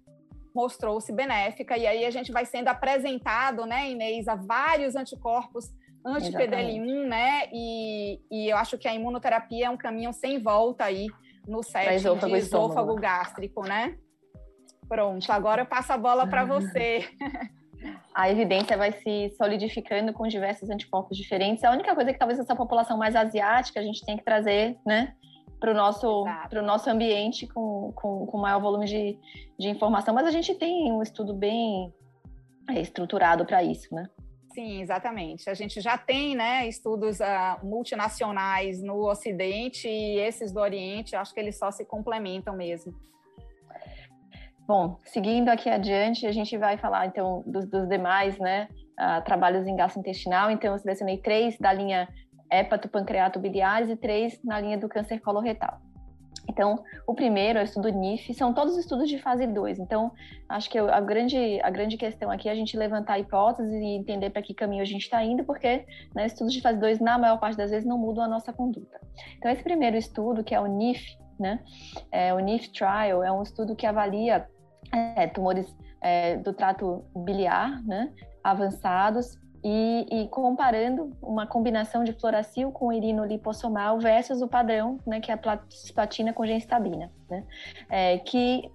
mostrou-se 0.54 1.12
benéfica, 1.14 1.78
e 1.78 1.86
aí 1.86 2.04
a 2.04 2.10
gente 2.10 2.32
vai 2.32 2.44
sendo 2.44 2.70
apresentado, 2.70 3.66
né, 3.66 3.92
Inês, 3.92 4.28
a 4.28 4.36
vários 4.36 4.96
anticorpos 4.96 5.66
anti-PDL1, 6.04 7.08
né, 7.08 7.50
e, 7.54 8.20
e 8.32 8.50
eu 8.50 8.58
acho 8.58 8.78
que 8.78 8.88
a 8.88 8.94
imunoterapia 8.94 9.68
é 9.68 9.70
um 9.70 9.78
caminho 9.78 10.12
sem 10.12 10.42
volta 10.42 10.86
aí 10.86 11.08
no 11.48 11.62
set 11.64 11.94
esôfago 11.94 12.34
de 12.34 12.40
esôfago 12.40 12.96
gástrico, 12.96 13.62
né? 13.62 13.98
Pronto, 14.90 15.32
agora 15.32 15.62
eu 15.62 15.66
passo 15.68 15.94
a 15.94 15.98
bola 15.98 16.28
para 16.28 16.44
você. 16.44 17.08
A 18.14 18.30
evidência 18.30 18.76
vai 18.76 18.92
se 18.92 19.30
solidificando 19.38 20.12
com 20.12 20.28
diversos 20.28 20.70
anticorpos 20.70 21.16
diferentes. 21.16 21.64
A 21.64 21.72
única 21.72 21.96
coisa 21.96 22.10
é 22.10 22.14
que 22.14 22.20
talvez 22.20 22.38
essa 22.38 22.54
população 22.54 22.98
mais 22.98 23.16
asiática 23.16 23.80
a 23.80 23.84
gente 23.84 24.06
tem 24.06 24.18
que 24.18 24.24
trazer, 24.26 24.78
né, 24.86 25.16
para 25.60 25.72
o 25.72 25.74
nosso, 25.74 26.26
nosso 26.64 26.90
ambiente 26.90 27.48
com, 27.48 27.94
com, 27.96 28.26
com 28.26 28.38
maior 28.38 28.60
volume 28.60 28.86
de, 28.86 29.18
de 29.58 29.70
informação, 29.70 30.14
mas 30.14 30.28
a 30.28 30.32
gente 30.32 30.54
tem 30.56 30.92
um 30.92 31.02
estudo 31.02 31.34
bem 31.34 31.94
é, 32.70 32.82
estruturado 32.82 33.46
para 33.46 33.64
isso, 33.64 33.94
né? 33.94 34.10
Sim, 34.54 34.82
exatamente. 34.82 35.50
A 35.50 35.54
gente 35.54 35.80
já 35.80 35.98
tem 35.98 36.36
né, 36.36 36.68
estudos 36.68 37.20
uh, 37.20 37.66
multinacionais 37.66 38.82
no 38.82 39.08
Ocidente 39.08 39.88
e 39.88 40.20
esses 40.20 40.52
do 40.52 40.60
Oriente, 40.60 41.16
acho 41.16 41.34
que 41.34 41.40
eles 41.40 41.58
só 41.58 41.72
se 41.72 41.86
complementam 41.86 42.56
mesmo. 42.56 42.94
Bom, 44.70 45.00
seguindo 45.04 45.50
aqui 45.50 45.68
adiante, 45.68 46.28
a 46.28 46.32
gente 46.32 46.56
vai 46.56 46.78
falar 46.78 47.08
então 47.08 47.44
dos, 47.48 47.66
dos 47.66 47.90
demais 47.90 48.38
né, 48.38 48.68
uh, 49.00 49.20
trabalhos 49.26 49.66
em 49.66 49.76
gastrointestinal. 49.76 50.52
Então, 50.52 50.74
eu 50.74 50.78
selecionei 50.78 51.18
três 51.18 51.58
da 51.58 51.74
linha 51.74 52.08
hepato-pancreato 52.52 53.40
biliares 53.40 53.90
e 53.90 53.96
três 53.96 54.40
na 54.44 54.62
linha 54.62 54.78
do 54.78 54.88
câncer 54.88 55.22
coloretal. 55.22 55.80
Então, 56.48 56.84
o 57.08 57.16
primeiro 57.16 57.58
é 57.58 57.64
o 57.64 57.66
estudo 57.66 57.90
NIF, 57.90 58.32
são 58.36 58.54
todos 58.54 58.78
estudos 58.78 59.10
de 59.10 59.18
fase 59.18 59.48
2. 59.48 59.80
Então, 59.80 60.12
acho 60.48 60.70
que 60.70 60.78
a 60.78 61.02
grande, 61.02 61.60
a 61.64 61.72
grande 61.72 61.98
questão 61.98 62.30
aqui 62.30 62.48
é 62.48 62.52
a 62.52 62.56
gente 62.56 62.78
levantar 62.78 63.18
hipóteses 63.18 63.74
e 63.74 63.96
entender 63.96 64.30
para 64.30 64.44
que 64.44 64.54
caminho 64.54 64.84
a 64.84 64.86
gente 64.86 65.02
está 65.02 65.24
indo, 65.24 65.44
porque 65.44 65.84
né, 66.14 66.28
estudos 66.28 66.54
de 66.54 66.62
fase 66.62 66.80
2, 66.80 67.00
na 67.00 67.18
maior 67.18 67.40
parte 67.40 67.58
das 67.58 67.72
vezes, 67.72 67.88
não 67.88 67.98
mudam 67.98 68.24
a 68.24 68.28
nossa 68.28 68.54
conduta. 68.54 69.02
Então, 69.36 69.50
esse 69.50 69.64
primeiro 69.64 69.98
estudo, 69.98 70.44
que 70.44 70.54
é 70.54 70.62
o 70.62 70.68
NIF, 70.68 71.18
né, 71.40 71.60
é, 72.12 72.32
o 72.36 72.40
NIF 72.40 72.72
Trial, 72.72 73.24
é 73.24 73.32
um 73.32 73.42
estudo 73.42 73.76
que 73.76 73.88
avalia 73.88 74.48
é, 74.92 75.28
tumores 75.28 75.74
é, 76.02 76.38
do 76.38 76.54
trato 76.54 77.04
biliar 77.16 77.84
né, 77.84 78.12
avançados 78.44 79.38
e, 79.64 80.08
e, 80.10 80.28
comparando 80.30 81.12
uma 81.22 81.46
combinação 81.46 82.04
de 82.04 82.14
fluoracil 82.14 82.72
com 82.72 82.94
irino 82.94 83.26
lipossomal 83.26 84.00
versus 84.00 84.42
o 84.42 84.48
padrão, 84.48 84.98
né, 85.06 85.20
que 85.20 85.32
é 85.32 85.34
a 85.34 85.60
platina 85.94 86.32
com 86.32 86.46
gemcitabina, 86.46 87.12
né, 87.30 87.44
é, 87.90 88.18
que 88.20 88.72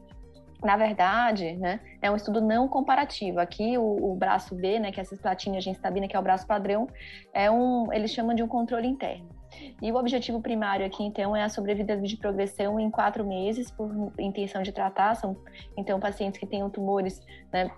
na 0.62 0.78
verdade, 0.78 1.52
né, 1.56 1.78
é 2.00 2.10
um 2.10 2.16
estudo 2.16 2.40
não 2.40 2.66
comparativo. 2.66 3.38
Aqui 3.38 3.76
o, 3.76 4.12
o 4.12 4.16
braço 4.16 4.54
B, 4.54 4.78
né, 4.78 4.90
que 4.90 4.98
é 4.98 5.02
a 5.02 5.04
cisplatina 5.04 5.60
gemcitabina, 5.60 6.08
que 6.08 6.16
é 6.16 6.18
o 6.18 6.22
braço 6.22 6.46
padrão, 6.46 6.88
é 7.34 7.50
um, 7.50 7.92
eles 7.92 8.10
chamam 8.10 8.34
de 8.34 8.42
um 8.42 8.48
controle 8.48 8.88
interno. 8.88 9.28
E 9.80 9.90
o 9.90 9.96
objetivo 9.96 10.40
primário 10.40 10.86
aqui, 10.86 11.02
então, 11.02 11.34
é 11.34 11.42
a 11.42 11.48
sobrevida 11.48 11.96
de 11.96 12.16
progressão 12.16 12.78
em 12.78 12.90
quatro 12.90 13.26
meses 13.26 13.70
por 13.70 14.12
intenção 14.18 14.62
de 14.62 14.72
tratar. 14.72 15.14
São, 15.14 15.36
então, 15.76 15.98
pacientes 16.00 16.38
que 16.38 16.46
tenham 16.46 16.70
tumores 16.70 17.20
né, 17.52 17.70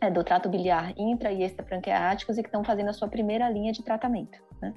é, 0.00 0.10
do 0.10 0.22
trato 0.24 0.48
biliar 0.48 0.92
intra 0.96 1.32
e 1.32 1.42
extrapancreáticos 1.42 2.38
e 2.38 2.42
que 2.42 2.48
estão 2.48 2.64
fazendo 2.64 2.88
a 2.88 2.92
sua 2.92 3.08
primeira 3.08 3.48
linha 3.50 3.72
de 3.72 3.82
tratamento. 3.82 4.38
Né? 4.60 4.72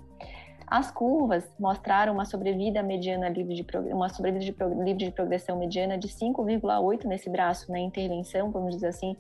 As 0.68 0.90
curvas 0.90 1.48
mostraram 1.60 2.14
uma 2.14 2.26
sobrevida 2.26 2.82
mediana 2.82 3.30
livre 3.30 3.56
de 3.56 3.94
uma 3.94 4.10
sobrevida 4.10 4.44
de 4.44 4.56
livre 4.84 5.06
de 5.06 5.12
progressão 5.12 5.58
mediana 5.58 5.98
de 5.98 6.08
5,8 6.08 7.06
nesse 7.06 7.30
braço 7.30 7.72
na 7.72 7.78
né, 7.78 7.84
intervenção, 7.84 8.52
vamos 8.52 8.76
dizer 8.76 8.88
assim, 8.88 9.16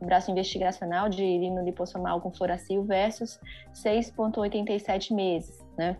o 0.00 0.06
braço 0.06 0.30
investigacional 0.30 1.08
de 1.08 1.24
lipossomal 1.64 2.20
com 2.20 2.30
fluoracil 2.30 2.84
versus 2.84 3.40
6,87 3.74 5.12
meses, 5.14 5.58
né, 5.76 5.96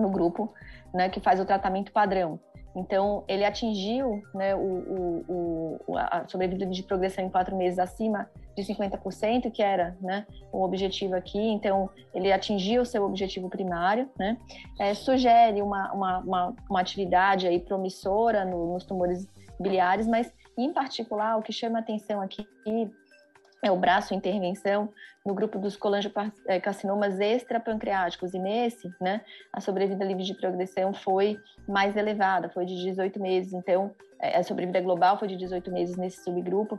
no 0.00 0.10
grupo, 0.10 0.52
né, 0.92 1.08
que 1.08 1.20
faz 1.20 1.40
o 1.40 1.44
tratamento 1.44 1.92
padrão. 1.92 2.40
Então, 2.76 3.24
ele 3.26 3.44
atingiu 3.44 4.22
né, 4.32 4.54
o, 4.54 5.24
o, 5.28 5.80
o, 5.86 5.98
a 5.98 6.24
sobrevida 6.28 6.64
de 6.66 6.82
progressão 6.82 7.24
em 7.24 7.28
quatro 7.28 7.56
meses 7.56 7.78
acima 7.78 8.30
de 8.54 8.62
50%, 8.62 9.50
que 9.50 9.62
era 9.62 9.96
né, 10.00 10.26
o 10.52 10.62
objetivo 10.62 11.14
aqui. 11.16 11.40
Então, 11.40 11.90
ele 12.14 12.30
atingiu 12.30 12.82
o 12.82 12.86
seu 12.86 13.04
objetivo 13.04 13.48
primário. 13.48 14.08
Né? 14.18 14.36
É, 14.78 14.94
sugere 14.94 15.60
uma, 15.60 15.92
uma, 15.92 16.18
uma, 16.18 16.56
uma, 16.70 16.80
atividade 16.80 17.48
aí 17.48 17.58
promissora 17.58 18.44
no, 18.44 18.74
nos 18.74 18.84
tumores 18.84 19.26
biliares, 19.58 20.06
mas, 20.06 20.32
em 20.56 20.72
particular, 20.72 21.36
o 21.36 21.42
que 21.42 21.52
chama 21.52 21.80
atenção 21.80 22.20
aqui 22.20 22.46
é 23.62 23.70
o 23.70 23.76
braço 23.76 24.14
intervenção 24.14 24.92
no 25.24 25.34
grupo 25.34 25.58
dos 25.58 25.76
colangiocarcinomas 25.76 27.18
extrapancreáticos. 27.18 28.34
E 28.34 28.38
nesse, 28.38 28.92
né, 29.00 29.20
a 29.52 29.60
sobrevida 29.60 30.04
livre 30.04 30.24
de 30.24 30.34
progressão 30.34 30.94
foi 30.94 31.38
mais 31.66 31.96
elevada, 31.96 32.48
foi 32.48 32.64
de 32.64 32.76
18 32.82 33.20
meses, 33.20 33.52
então 33.52 33.94
é, 34.20 34.38
a 34.38 34.42
sobrevida 34.42 34.80
global 34.80 35.18
foi 35.18 35.28
de 35.28 35.36
18 35.36 35.70
meses 35.72 35.96
nesse 35.96 36.22
subgrupo, 36.22 36.78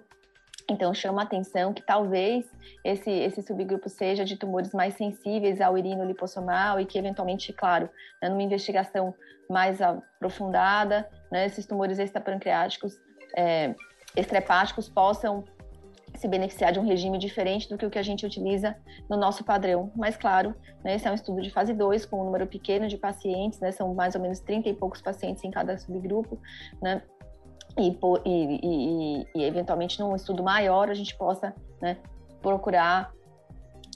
então 0.70 0.94
chama 0.94 1.22
a 1.22 1.26
atenção 1.26 1.74
que 1.74 1.82
talvez 1.82 2.46
esse, 2.84 3.10
esse 3.10 3.42
subgrupo 3.42 3.90
seja 3.90 4.24
de 4.24 4.38
tumores 4.38 4.72
mais 4.72 4.94
sensíveis 4.94 5.60
ao 5.60 5.78
irino 5.78 6.06
lipossomal 6.06 6.80
e 6.80 6.86
que 6.86 6.98
eventualmente, 6.98 7.52
claro, 7.52 7.90
né, 8.22 8.30
numa 8.30 8.44
investigação 8.44 9.14
mais 9.50 9.82
aprofundada, 9.82 11.10
né, 11.32 11.48
esses 11.48 11.66
tumores 11.66 11.98
extrapancreáticos 11.98 13.00
é, 13.36 13.74
extrahepáticos 14.16 14.88
possam 14.88 15.44
se 16.20 16.28
beneficiar 16.28 16.74
de 16.74 16.80
um 16.80 16.86
regime 16.86 17.18
diferente 17.18 17.70
do 17.70 17.78
que 17.78 17.86
o 17.86 17.90
que 17.90 17.98
a 17.98 18.04
gente 18.04 18.26
utiliza 18.26 18.76
no 19.10 19.16
nosso 19.16 19.42
padrão. 19.42 19.90
Mas, 19.96 20.18
claro, 20.18 20.54
né, 20.84 20.96
esse 20.96 21.08
é 21.08 21.12
um 21.12 21.14
estudo 21.16 21.42
de 21.42 21.50
fase 21.50 21.74
2, 21.74 22.06
com 22.06 22.22
um 22.22 22.26
número 22.26 22.46
pequeno 22.46 22.90
de 22.90 22.98
pacientes, 22.98 23.58
né, 23.62 23.72
são 23.72 23.94
mais 23.94 24.16
ou 24.16 24.22
menos 24.22 24.42
30 24.42 24.68
e 24.68 24.74
poucos 24.74 25.02
pacientes 25.02 25.42
em 25.46 25.50
cada 25.50 25.78
subgrupo, 25.78 26.38
né, 26.82 27.02
e, 27.78 27.98
e, 28.26 28.60
e, 28.64 29.28
e 29.34 29.44
eventualmente 29.44 29.98
num 30.02 30.14
estudo 30.14 30.44
maior 30.44 30.90
a 30.90 30.94
gente 30.94 31.16
possa 31.16 31.56
né, 31.82 31.96
procurar 32.42 33.14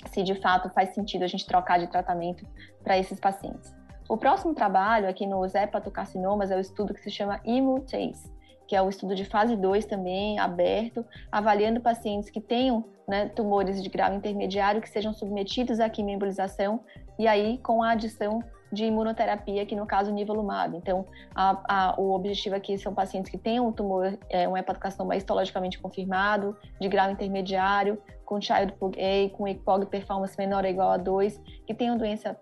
se 0.07 0.23
de 0.23 0.35
fato 0.35 0.69
faz 0.69 0.93
sentido 0.93 1.23
a 1.23 1.27
gente 1.27 1.45
trocar 1.45 1.77
de 1.77 1.87
tratamento 1.87 2.47
para 2.81 2.97
esses 2.97 3.19
pacientes. 3.19 3.75
O 4.07 4.15
próximo 4.15 4.53
trabalho 4.53 5.09
aqui 5.09 5.25
nos 5.25 5.53
hepatocarcinomas 5.55 6.51
é 6.51 6.55
o 6.55 6.59
estudo 6.59 6.93
que 6.93 7.01
se 7.01 7.11
chama 7.11 7.41
IMUTACE, 7.43 8.31
que 8.67 8.75
é 8.75 8.81
o 8.81 8.89
estudo 8.89 9.15
de 9.15 9.25
fase 9.25 9.55
2 9.55 9.85
também, 9.85 10.39
aberto, 10.39 11.05
avaliando 11.31 11.81
pacientes 11.81 12.29
que 12.29 12.41
tenham 12.41 12.85
né, 13.07 13.27
tumores 13.29 13.81
de 13.81 13.89
grau 13.89 14.13
intermediário 14.13 14.81
que 14.81 14.89
sejam 14.89 15.13
submetidos 15.13 15.79
à 15.79 15.89
quimioembolização 15.89 16.79
e 17.19 17.27
aí 17.27 17.57
com 17.59 17.83
a 17.83 17.91
adição 17.91 18.41
de 18.73 18.85
imunoterapia, 18.85 19.65
que 19.67 19.75
no 19.75 19.85
caso 19.85 20.11
nivolumab. 20.11 20.75
Então, 20.75 21.05
a, 21.35 21.91
a, 21.91 22.01
o 22.01 22.11
objetivo 22.11 22.55
aqui 22.55 22.75
são 22.77 22.93
pacientes 22.93 23.29
que 23.29 23.37
tenham 23.37 23.67
um 23.67 23.71
tumor, 23.71 24.17
é, 24.29 24.49
um 24.49 24.57
hepatocarcinoma 24.57 25.15
histologicamente 25.15 25.79
confirmado, 25.79 26.57
de 26.81 26.89
grau 26.89 27.11
intermediário, 27.11 28.01
com 28.25 28.41
child 28.41 28.73
A, 28.73 29.37
com 29.37 29.47
ECOG 29.47 29.85
performance 29.85 30.35
menor 30.37 30.63
ou 30.63 30.69
igual 30.69 30.89
a 30.89 30.97
2, 30.97 31.39
que 31.67 31.73
tenham 31.73 31.95
doença 31.95 32.35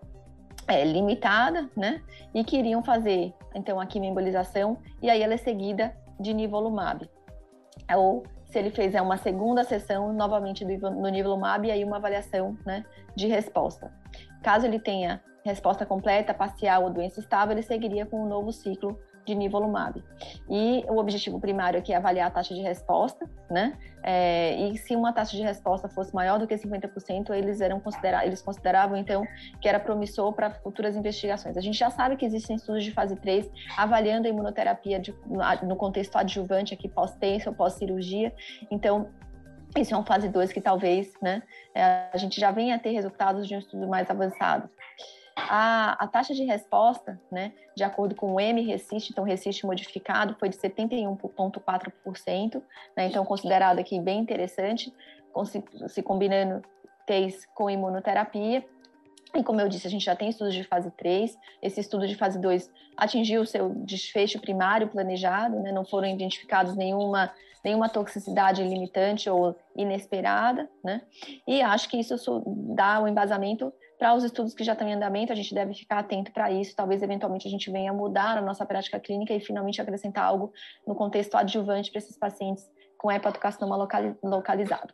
é, 0.67 0.85
limitada, 0.85 1.69
né? 1.75 2.01
E 2.33 2.45
queriam 2.45 2.81
fazer, 2.81 3.33
então, 3.53 3.77
a 3.77 3.85
quimioembolização, 3.85 4.77
e 5.01 5.09
aí 5.09 5.21
ela 5.21 5.33
é 5.33 5.37
seguida 5.37 5.93
de 6.21 6.33
nivolumab. 6.33 7.09
Ou 7.95 8.23
se 8.45 8.59
ele 8.59 8.69
fizer 8.69 9.01
uma 9.01 9.17
segunda 9.17 9.63
sessão, 9.63 10.13
novamente 10.13 10.65
do, 10.65 10.91
no 10.91 11.09
nivolumab, 11.09 11.67
e 11.67 11.71
aí 11.71 11.83
uma 11.83 11.97
avaliação, 11.97 12.57
né, 12.65 12.85
de 13.15 13.27
resposta. 13.27 13.91
Caso 14.43 14.65
ele 14.65 14.79
tenha 14.79 15.21
resposta 15.43 15.85
completa, 15.85 16.33
parcial 16.33 16.83
ou 16.83 16.89
doença 16.89 17.19
estável, 17.19 17.53
ele 17.53 17.63
seguiria 17.63 18.05
com 18.05 18.23
um 18.23 18.27
novo 18.27 18.51
ciclo 18.51 18.99
de 19.31 19.35
nivolumab. 19.37 20.03
E 20.49 20.83
o 20.87 20.97
objetivo 20.97 21.39
primário 21.39 21.79
aqui 21.79 21.93
é 21.93 21.95
avaliar 21.95 22.27
a 22.27 22.31
taxa 22.31 22.53
de 22.53 22.61
resposta, 22.61 23.29
né? 23.49 23.77
É, 24.03 24.55
e 24.55 24.77
se 24.77 24.95
uma 24.95 25.13
taxa 25.13 25.37
de 25.37 25.43
resposta 25.43 25.87
fosse 25.87 26.13
maior 26.13 26.39
do 26.39 26.47
que 26.47 26.55
50%, 26.55 27.29
eles 27.31 27.61
eram 27.61 27.79
considerar, 27.79 28.25
eles 28.25 28.41
consideravam 28.41 28.97
então 28.97 29.25
que 29.61 29.69
era 29.69 29.79
promissor 29.79 30.33
para 30.33 30.51
futuras 30.51 30.95
investigações. 30.95 31.55
A 31.55 31.61
gente 31.61 31.77
já 31.77 31.89
sabe 31.89 32.15
que 32.15 32.25
existem 32.25 32.55
estudos 32.55 32.83
de 32.83 32.91
fase 32.91 33.15
3 33.15 33.49
avaliando 33.77 34.27
a 34.27 34.29
imunoterapia 34.29 34.99
de, 34.99 35.15
no 35.63 35.75
contexto 35.75 36.15
adjuvante 36.15 36.73
aqui 36.73 36.89
pós-tenso 36.89 37.49
ou 37.49 37.55
pós-cirurgia. 37.55 38.33
Então, 38.69 39.07
isso 39.77 39.93
é 39.93 39.97
uma 39.97 40.05
fase 40.05 40.27
2 40.27 40.51
que 40.51 40.59
talvez, 40.59 41.13
né, 41.21 41.43
é, 41.73 42.09
a 42.11 42.17
gente 42.17 42.39
já 42.39 42.51
venha 42.51 42.75
a 42.75 42.79
ter 42.79 42.91
resultados 42.91 43.47
de 43.47 43.55
um 43.55 43.59
estudo 43.59 43.87
mais 43.87 44.09
avançado. 44.09 44.69
A, 45.35 46.03
a, 46.03 46.07
taxa 46.07 46.33
de 46.33 46.43
resposta, 46.43 47.19
né, 47.31 47.53
de 47.75 47.83
acordo 47.83 48.15
com 48.15 48.33
o 48.33 48.39
M-RESIST, 48.39 49.11
então 49.11 49.23
RESIST 49.23 49.65
modificado, 49.65 50.35
foi 50.39 50.49
de 50.49 50.57
71,4%, 50.57 52.61
né, 52.95 53.07
então 53.07 53.25
considerado 53.25 53.79
aqui 53.79 53.99
bem 53.99 54.19
interessante, 54.19 54.93
se, 55.45 55.63
se 55.87 56.03
combinando 56.03 56.61
TEIS 57.05 57.45
com 57.53 57.69
imunoterapia. 57.69 58.65
E 59.33 59.43
como 59.43 59.61
eu 59.61 59.69
disse, 59.69 59.87
a 59.87 59.89
gente 59.89 60.03
já 60.03 60.15
tem 60.15 60.29
estudos 60.29 60.53
de 60.53 60.65
fase 60.65 60.91
3, 60.91 61.37
esse 61.61 61.79
estudo 61.79 62.05
de 62.05 62.15
fase 62.15 62.37
2 62.39 62.69
atingiu 62.97 63.41
o 63.41 63.45
seu 63.45 63.69
desfecho 63.69 64.39
primário 64.39 64.89
planejado, 64.89 65.57
né, 65.61 65.71
não 65.71 65.85
foram 65.85 66.09
identificados 66.09 66.75
nenhuma 66.75 67.31
nenhuma 67.63 67.87
toxicidade 67.87 68.63
limitante 68.63 69.29
ou 69.29 69.55
inesperada, 69.75 70.67
né? 70.83 71.03
E 71.47 71.61
acho 71.61 71.87
que 71.89 71.99
isso 71.99 72.41
dá 72.75 72.99
um 72.99 73.07
embasamento 73.07 73.71
para 74.01 74.15
os 74.15 74.23
estudos 74.23 74.55
que 74.55 74.63
já 74.63 74.73
estão 74.73 74.87
em 74.87 74.95
andamento, 74.95 75.31
a 75.31 75.35
gente 75.35 75.53
deve 75.53 75.75
ficar 75.75 75.99
atento 75.99 76.31
para 76.31 76.51
isso. 76.51 76.75
Talvez, 76.75 77.03
eventualmente, 77.03 77.47
a 77.47 77.51
gente 77.51 77.69
venha 77.69 77.93
mudar 77.93 78.35
a 78.35 78.41
nossa 78.41 78.65
prática 78.65 78.99
clínica 78.99 79.31
e 79.31 79.39
finalmente 79.39 79.79
acrescentar 79.79 80.23
algo 80.23 80.51
no 80.87 80.95
contexto 80.95 81.35
adjuvante 81.35 81.91
para 81.91 81.99
esses 81.99 82.17
pacientes 82.17 82.67
com 82.97 83.11
hepatocarcinoma 83.11 83.77
localizado. 84.23 84.91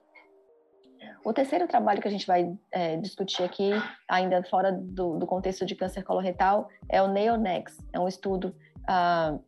O 1.23 1.31
terceiro 1.31 1.69
trabalho 1.69 2.01
que 2.01 2.07
a 2.09 2.11
gente 2.11 2.27
vai 2.27 2.53
é, 2.69 2.97
discutir 2.97 3.43
aqui, 3.43 3.71
ainda 4.09 4.43
fora 4.43 4.73
do, 4.73 5.17
do, 5.17 5.25
contexto 5.25 5.65
de 5.65 5.73
câncer 5.73 6.03
coloretal, 6.03 6.67
é 6.89 7.01
o 7.01 7.07
NeoNex. 7.07 7.77
É 7.93 7.99
um 8.01 8.09
estudo 8.09 8.53
ah, 8.85 9.39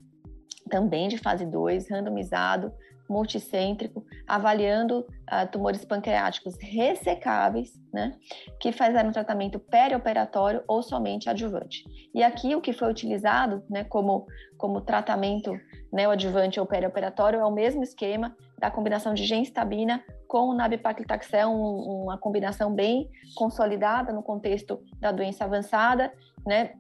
também 0.70 1.10
de 1.10 1.18
fase 1.18 1.46
2, 1.46 1.90
randomizado, 1.90 2.72
multicêntrico, 3.10 4.06
avaliando 4.28 5.00
uh, 5.00 5.52
tumores 5.52 5.84
pancreáticos 5.84 6.56
ressecáveis, 6.62 7.74
né, 7.92 8.14
que 8.60 8.72
fizeram 8.72 9.12
tratamento 9.12 9.60
perioperatório 9.60 10.64
ou 10.68 10.84
somente 10.84 11.28
adjuvante. 11.28 11.84
E 12.14 12.22
aqui 12.22 12.56
o 12.56 12.62
que 12.62 12.72
foi 12.72 12.90
utilizado, 12.90 13.64
né, 13.70 13.84
como, 13.84 14.28
como 14.58 14.82
tratamento 14.82 15.60
neoadjuvante 15.92 16.60
ou 16.60 16.66
perioperatório 16.68 17.40
é 17.40 17.46
o 17.46 17.52
mesmo 17.52 17.82
esquema 17.82 18.36
da 18.60 18.70
combinação 18.70 19.14
de 19.14 19.26
gemcitabina 19.26 20.04
com 20.28 20.50
o 20.50 20.54
nab-paclitaxel, 20.54 21.50
um, 21.50 22.04
uma 22.04 22.18
combinação 22.18 22.72
bem 22.72 23.10
consolidada 23.36 24.14
no 24.14 24.22
contexto 24.22 24.80
da 25.00 25.12
doença 25.12 25.46
avançada, 25.46 26.14
né, 26.46 26.74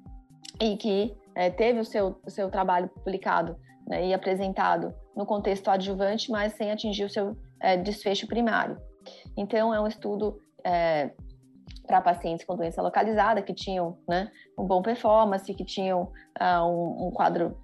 e 0.61 0.77
que 0.77 1.15
é, 1.33 1.49
teve 1.49 1.79
o 1.79 1.85
seu, 1.85 2.19
o 2.23 2.29
seu 2.29 2.51
trabalho 2.51 2.89
publicado 2.89 3.57
né, 3.89 4.05
e 4.05 4.13
apresentado 4.13 4.93
no 5.15 5.25
contexto 5.25 5.69
adjuvante, 5.69 6.31
mas 6.31 6.53
sem 6.53 6.71
atingir 6.71 7.03
o 7.05 7.09
seu 7.09 7.35
é, 7.59 7.75
desfecho 7.75 8.27
primário. 8.27 8.77
Então, 9.35 9.73
é 9.73 9.81
um 9.81 9.87
estudo 9.87 10.39
é, 10.63 11.09
para 11.87 12.01
pacientes 12.01 12.45
com 12.45 12.55
doença 12.55 12.81
localizada, 12.81 13.41
que 13.41 13.53
tinham 13.53 13.97
né, 14.07 14.31
um 14.57 14.63
bom 14.63 14.81
performance, 14.81 15.53
que 15.53 15.65
tinham 15.65 16.03
uh, 16.39 16.63
um, 16.63 17.07
um, 17.07 17.11
quadro 17.11 17.57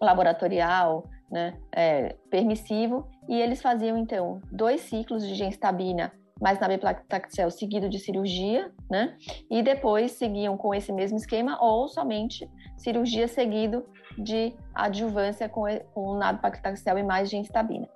laboratorial 0.00 1.04
né, 1.30 1.58
é, 1.70 2.16
permissivo, 2.30 3.06
e 3.28 3.38
eles 3.38 3.60
faziam, 3.60 3.96
então, 3.98 4.40
dois 4.50 4.80
ciclos 4.80 5.26
de 5.26 5.34
genstabina 5.34 6.12
mais 6.42 6.58
nab-paclitaxel 6.58 7.52
seguido 7.52 7.88
de 7.88 8.00
cirurgia, 8.00 8.72
né? 8.90 9.16
E 9.48 9.62
depois 9.62 10.10
seguiam 10.10 10.56
com 10.56 10.74
esse 10.74 10.92
mesmo 10.92 11.16
esquema 11.16 11.56
ou 11.62 11.88
somente 11.88 12.50
cirurgia 12.76 13.28
seguido 13.28 13.86
de 14.18 14.52
adjuvância 14.74 15.48
com, 15.48 15.62
com 15.94 16.14
nab-paclitaxel 16.18 16.98
e 16.98 17.04
mais 17.04 17.30
gemcitabina. 17.30 17.88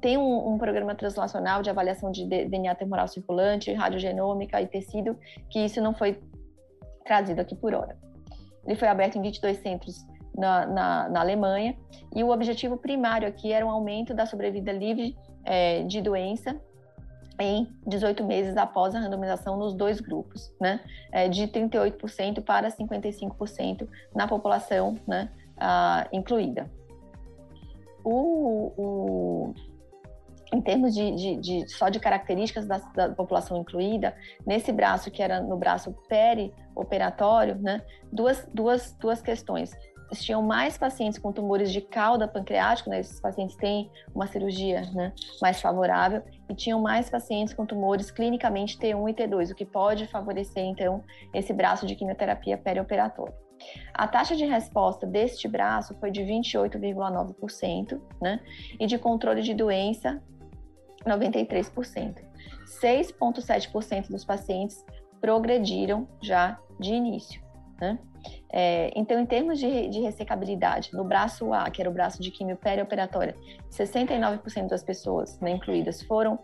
Tem 0.00 0.16
um, 0.16 0.54
um, 0.54 0.56
programa 0.56 0.94
translacional 0.94 1.60
de 1.60 1.68
avaliação 1.68 2.10
de 2.10 2.24
DNA 2.24 2.74
tumoral 2.74 3.06
circulante, 3.06 3.70
radiogenômica 3.74 4.62
e 4.62 4.66
tecido, 4.66 5.14
que 5.50 5.58
isso 5.58 5.78
não 5.82 5.92
foi 5.92 6.18
trazido 7.04 7.42
aqui 7.42 7.54
por 7.54 7.74
hora. 7.74 7.98
Ele 8.66 8.76
foi 8.76 8.88
aberto 8.88 9.18
em 9.18 9.22
22 9.22 9.58
centros 9.58 10.06
na, 10.34 10.64
na, 10.64 11.08
na 11.10 11.20
Alemanha 11.20 11.76
e 12.16 12.24
o 12.24 12.30
objetivo 12.30 12.78
primário 12.78 13.28
aqui 13.28 13.52
era 13.52 13.64
um 13.66 13.70
aumento 13.70 14.14
da 14.14 14.24
sobrevida 14.24 14.72
livre 14.72 15.14
é, 15.44 15.82
de 15.82 16.00
doença 16.00 16.58
em 17.40 17.66
18 17.86 18.22
meses 18.24 18.56
após 18.56 18.94
a 18.94 19.00
randomização 19.00 19.56
nos 19.56 19.74
dois 19.74 20.00
grupos, 20.00 20.52
né? 20.60 20.80
É, 21.10 21.28
de 21.28 21.48
38% 21.48 22.42
para 22.44 22.68
55% 22.68 23.88
na 24.14 24.28
população 24.28 24.98
né, 25.06 25.30
ah, 25.56 26.06
incluída. 26.12 26.70
O, 28.04 28.72
o, 28.76 29.54
em 30.52 30.60
termos 30.60 30.94
de, 30.94 31.14
de, 31.14 31.36
de, 31.36 31.68
só 31.68 31.88
de 31.88 31.98
características 31.98 32.66
da, 32.66 32.78
da, 32.78 33.08
população 33.10 33.56
incluída, 33.56 34.14
nesse 34.46 34.72
braço 34.72 35.10
que 35.10 35.22
era 35.22 35.40
no 35.40 35.56
braço 35.56 35.94
perioperatório, 36.08 37.56
né, 37.56 37.82
duas, 38.12 38.46
duas, 38.52 38.92
duas 39.00 39.22
questões 39.22 39.70
tinham 40.18 40.42
mais 40.42 40.76
pacientes 40.76 41.18
com 41.18 41.32
tumores 41.32 41.70
de 41.72 41.80
cauda 41.80 42.26
pancreático, 42.26 42.90
né? 42.90 43.00
Esses 43.00 43.20
pacientes 43.20 43.56
têm 43.56 43.90
uma 44.14 44.26
cirurgia 44.26 44.82
né, 44.92 45.12
mais 45.40 45.60
favorável 45.60 46.22
e 46.48 46.54
tinham 46.54 46.80
mais 46.80 47.08
pacientes 47.08 47.54
com 47.54 47.64
tumores 47.64 48.10
clinicamente 48.10 48.78
T1 48.78 49.10
e 49.10 49.14
T2, 49.14 49.52
o 49.52 49.54
que 49.54 49.64
pode 49.64 50.06
favorecer 50.06 50.64
então 50.64 51.04
esse 51.32 51.52
braço 51.52 51.86
de 51.86 51.94
quimioterapia 51.94 52.58
perioperatória. 52.58 53.34
A 53.94 54.08
taxa 54.08 54.34
de 54.34 54.44
resposta 54.46 55.06
deste 55.06 55.46
braço 55.46 55.94
foi 56.00 56.10
de 56.10 56.22
28,9%, 56.22 58.00
né? 58.20 58.40
E 58.78 58.86
de 58.86 58.98
controle 58.98 59.42
de 59.42 59.54
doença 59.54 60.20
93%. 61.04 62.30
6,7% 62.82 64.08
dos 64.08 64.24
pacientes 64.24 64.84
progrediram 65.20 66.08
já 66.22 66.58
de 66.78 66.94
início, 66.94 67.42
né? 67.80 67.98
É, 68.52 68.90
então, 68.94 69.18
em 69.18 69.26
termos 69.26 69.58
de, 69.58 69.88
de, 69.88 70.00
ressecabilidade, 70.00 70.90
no 70.92 71.04
braço 71.04 71.52
A, 71.54 71.70
que 71.70 71.80
era 71.80 71.88
o 71.88 71.92
braço 71.92 72.20
de 72.22 72.30
quimio 72.30 72.56
perioperatória, 72.56 73.34
69% 73.70 74.68
das 74.68 74.82
pessoas 74.82 75.38
né, 75.40 75.50
incluídas 75.52 76.02
foram 76.02 76.38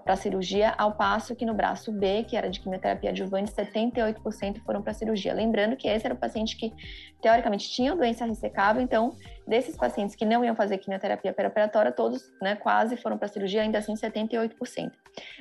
para 0.00 0.16
cirurgia, 0.16 0.74
ao 0.78 0.92
passo 0.92 1.34
que 1.34 1.44
no 1.44 1.54
braço 1.54 1.92
B, 1.92 2.24
que 2.24 2.36
era 2.36 2.48
de 2.48 2.60
quimioterapia 2.60 3.10
adjuvante, 3.10 3.50
78% 3.50 4.60
foram 4.64 4.80
para 4.80 4.94
cirurgia. 4.94 5.34
Lembrando 5.34 5.76
que 5.76 5.88
esse 5.88 6.06
era 6.06 6.14
o 6.14 6.18
paciente 6.18 6.56
que, 6.56 6.72
teoricamente, 7.20 7.68
tinha 7.70 7.94
doença 7.94 8.24
ressecável, 8.24 8.80
então, 8.80 9.14
desses 9.46 9.76
pacientes 9.76 10.14
que 10.14 10.24
não 10.24 10.44
iam 10.44 10.54
fazer 10.54 10.78
quimioterapia 10.78 11.32
perioperatória, 11.32 11.92
todos 11.92 12.22
né, 12.40 12.54
quase 12.56 12.96
foram 12.96 13.18
para 13.18 13.28
cirurgia, 13.28 13.62
ainda 13.62 13.78
assim 13.78 13.94
78%. 13.94 14.92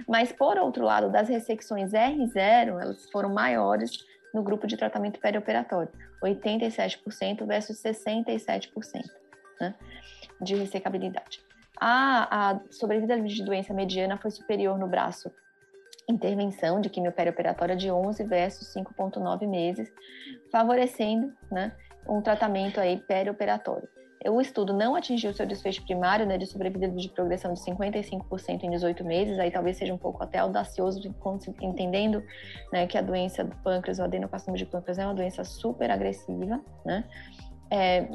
Mas, 0.07 0.31
por 0.31 0.57
outro 0.57 0.83
lado, 0.83 1.11
das 1.11 1.29
ressecções 1.29 1.91
R0, 1.91 2.81
elas 2.81 3.09
foram 3.11 3.33
maiores 3.33 3.91
no 4.33 4.43
grupo 4.43 4.67
de 4.67 4.77
tratamento 4.77 5.19
perioperatório, 5.19 5.91
87% 6.23 7.45
versus 7.45 7.81
67% 7.81 8.69
né, 9.59 9.75
de 10.41 10.55
ressecabilidade. 10.55 11.41
A, 11.79 12.51
a 12.51 12.59
sobrevida 12.71 13.19
de 13.21 13.43
doença 13.43 13.73
mediana 13.73 14.17
foi 14.17 14.31
superior 14.31 14.77
no 14.77 14.87
braço 14.87 15.31
intervenção 16.09 16.79
de 16.79 16.89
quimio 16.89 17.11
perioperatória 17.11 17.75
de 17.75 17.91
11 17.91 18.23
versus 18.23 18.73
5,9 18.73 19.47
meses, 19.47 19.91
favorecendo 20.51 21.33
né, 21.51 21.73
um 22.07 22.21
tratamento 22.21 22.79
aí 22.79 22.97
perioperatório. 22.97 23.89
O 24.25 24.41
estudo 24.41 24.73
não 24.73 24.95
atingiu 24.95 25.33
seu 25.33 25.45
desfecho 25.45 25.83
primário, 25.83 26.25
né, 26.25 26.37
de 26.37 26.45
sobrevida 26.45 26.89
de 26.89 27.09
progressão 27.09 27.53
de 27.53 27.59
55% 27.59 28.63
em 28.63 28.71
18 28.71 29.03
meses, 29.03 29.37
aí 29.37 29.51
talvez 29.51 29.77
seja 29.77 29.93
um 29.93 29.97
pouco 29.97 30.23
até 30.23 30.39
audacioso, 30.39 30.99
entendendo 31.61 32.23
né, 32.71 32.87
que 32.87 32.97
a 32.97 33.01
doença 33.01 33.43
do 33.43 33.55
pâncreas, 33.57 33.99
o 33.99 34.03
adenocarcinoma 34.03 34.57
de 34.57 34.65
pâncreas, 34.65 34.97
é 34.97 35.05
uma 35.05 35.13
doença 35.13 35.43
super 35.43 35.91
agressiva, 35.91 36.59
né, 36.85 37.03
é, 37.69 38.07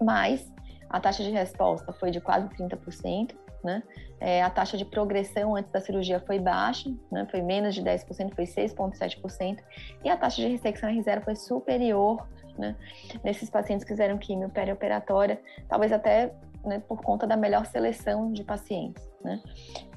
mas 0.00 0.50
a 0.88 1.00
taxa 1.00 1.24
de 1.24 1.30
resposta 1.30 1.92
foi 1.92 2.10
de 2.10 2.20
quase 2.20 2.48
30%, 2.50 3.34
né, 3.64 3.82
é, 4.20 4.42
a 4.42 4.50
taxa 4.50 4.76
de 4.76 4.84
progressão 4.84 5.56
antes 5.56 5.70
da 5.72 5.80
cirurgia 5.80 6.20
foi 6.20 6.38
baixa, 6.38 6.88
né, 7.10 7.26
foi 7.30 7.42
menos 7.42 7.74
de 7.74 7.82
10%, 7.82 8.34
foi 8.34 8.44
6,7%, 8.44 9.58
e 10.04 10.08
a 10.08 10.16
taxa 10.16 10.40
de 10.40 10.48
ressecção 10.48 10.88
R0 10.88 11.24
foi 11.24 11.34
superior 11.34 12.28
né? 12.58 12.76
Nesses 13.22 13.50
pacientes 13.50 13.84
que 13.84 13.92
fizeram 13.92 14.18
quimio 14.18 14.48
perioperatória, 14.48 15.40
talvez 15.68 15.92
até 15.92 16.32
né, 16.64 16.80
por 16.86 17.02
conta 17.02 17.26
da 17.26 17.36
melhor 17.36 17.66
seleção 17.66 18.32
de 18.32 18.44
pacientes, 18.44 19.02
né? 19.22 19.40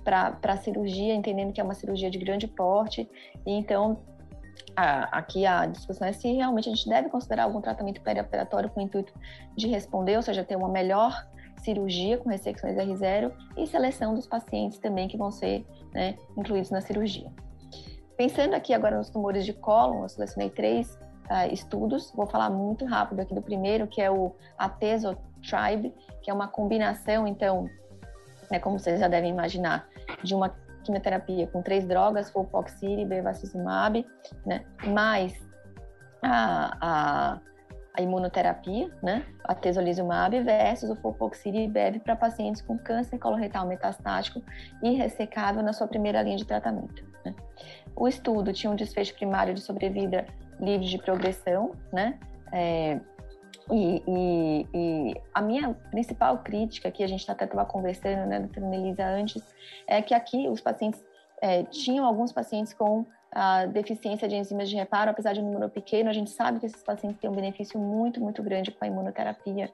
Para 0.04 0.38
a 0.44 0.58
cirurgia, 0.58 1.14
entendendo 1.14 1.52
que 1.54 1.62
é 1.62 1.64
uma 1.64 1.74
cirurgia 1.74 2.10
de 2.10 2.18
grande 2.18 2.48
porte, 2.48 3.10
e 3.46 3.52
então 3.52 4.00
a, 4.76 5.18
aqui 5.18 5.46
a 5.46 5.66
discussão 5.66 6.08
é 6.08 6.14
se 6.14 6.32
realmente 6.34 6.70
a 6.70 6.74
gente 6.74 6.88
deve 6.88 7.10
considerar 7.10 7.44
algum 7.44 7.62
tratamento 7.62 8.02
perioperatório 8.02 8.70
com 8.70 8.80
o 8.80 8.84
intuito 8.84 9.14
de 9.56 9.68
responder, 9.68 10.18
ou 10.18 10.22
seja, 10.22 10.44
ter 10.44 10.56
uma 10.56 10.70
melhor 10.70 11.28
cirurgia 11.64 12.18
com 12.18 12.30
ressecções 12.30 12.76
R0 12.76 13.32
e 13.58 13.66
seleção 13.66 14.14
dos 14.14 14.28
pacientes 14.28 14.78
também 14.78 15.08
que 15.08 15.18
vão 15.18 15.32
ser 15.32 15.66
né, 15.94 16.16
incluídos 16.38 16.70
na 16.70 16.82
cirurgia. 16.82 17.32
Pensando 18.18 18.54
aqui 18.54 18.74
agora 18.74 18.98
nos 18.98 19.10
tumores 19.10 19.46
de 19.46 19.54
cólon, 19.54 20.04
eu 20.04 20.10
selecionei 20.10 20.50
três 20.50 20.98
uh, 21.30 21.54
estudos. 21.54 22.12
Vou 22.16 22.28
falar 22.28 22.50
muito 22.50 22.86
rápido 22.86 23.20
aqui 23.22 23.34
do 23.34 23.42
primeiro, 23.42 23.88
que 23.88 24.02
é 24.02 24.10
o 24.10 24.36
Atezo 24.58 25.18
Tribe, 25.42 25.94
que 26.22 26.30
é 26.30 26.34
uma 26.34 26.48
combinação, 26.48 27.28
então, 27.28 27.70
né, 28.50 28.60
como 28.60 28.80
vocês 28.80 29.00
já 29.00 29.08
devem 29.08 29.30
imaginar, 29.30 29.88
de 30.24 30.34
uma 30.34 30.54
quimioterapia 30.84 31.48
com 31.48 31.62
três 31.62 31.86
drogas, 31.88 32.30
folpoxir, 32.30 33.06
bevacizumab, 33.08 34.06
né, 34.46 34.66
mais 34.86 35.34
a, 36.22 36.78
a, 36.82 37.40
a 37.98 38.02
imunoterapia, 38.02 38.92
né, 39.02 39.26
a 39.44 39.56
tesolizumab 39.56 40.42
versus 40.44 40.90
o 40.90 40.96
folpoxir 40.96 41.56
e 41.56 41.68
bev 41.68 42.00
para 42.00 42.16
pacientes 42.16 42.62
com 42.62 42.78
câncer 42.78 43.18
coloretal 43.18 43.68
metastático 43.68 44.42
e 44.82 44.92
ressecável 44.92 45.64
na 45.64 45.74
sua 45.74 45.88
primeira 45.88 46.22
linha 46.22 46.38
de 46.38 46.46
tratamento. 46.46 47.15
O 47.96 48.08
estudo 48.08 48.52
tinha 48.52 48.72
um 48.72 48.76
desfecho 48.76 49.14
primário 49.14 49.54
de 49.54 49.62
sobrevida 49.62 50.26
livre 50.60 50.88
de 50.88 50.98
progressão, 50.98 51.72
né? 51.92 52.18
É, 52.52 53.00
e, 53.72 54.04
e, 54.08 54.68
e, 54.74 55.22
a 55.34 55.42
minha 55.42 55.74
principal 55.90 56.38
crítica, 56.40 56.92
que 56.92 57.04
a 57.04 57.08
gente 57.08 57.30
até 57.30 57.46
estava 57.46 57.66
conversando, 57.66 58.28
né, 58.28 58.40
doutora 58.40 58.68
Melisa, 58.68 59.04
antes, 59.06 59.44
é 59.88 60.02
que 60.02 60.14
aqui 60.14 60.48
os 60.48 60.62
pacientes 60.62 61.04
é, 61.42 61.64
tinham 61.64 62.06
alguns 62.06 62.32
pacientes 62.32 62.74
com 62.74 63.06
a 63.32 63.66
deficiência 63.66 64.28
de 64.28 64.36
enzimas 64.36 64.70
de 64.70 64.76
reparo, 64.76 65.12
apesar 65.12 65.34
de 65.34 65.42
um 65.42 65.52
número 65.52 65.70
pequeno, 65.70 66.10
a 66.10 66.14
gente 66.14 66.30
sabe 66.30 66.60
que 66.60 66.68
esses 66.68 66.82
pacientes 66.82 67.20
têm 67.20 67.30
um 67.30 67.34
benefício 67.34 67.78
muito, 67.80 68.22
muito 68.22 68.42
grande 68.42 68.72
com 68.72 68.86
a 68.86 68.88
imunoterapia. 68.88 69.70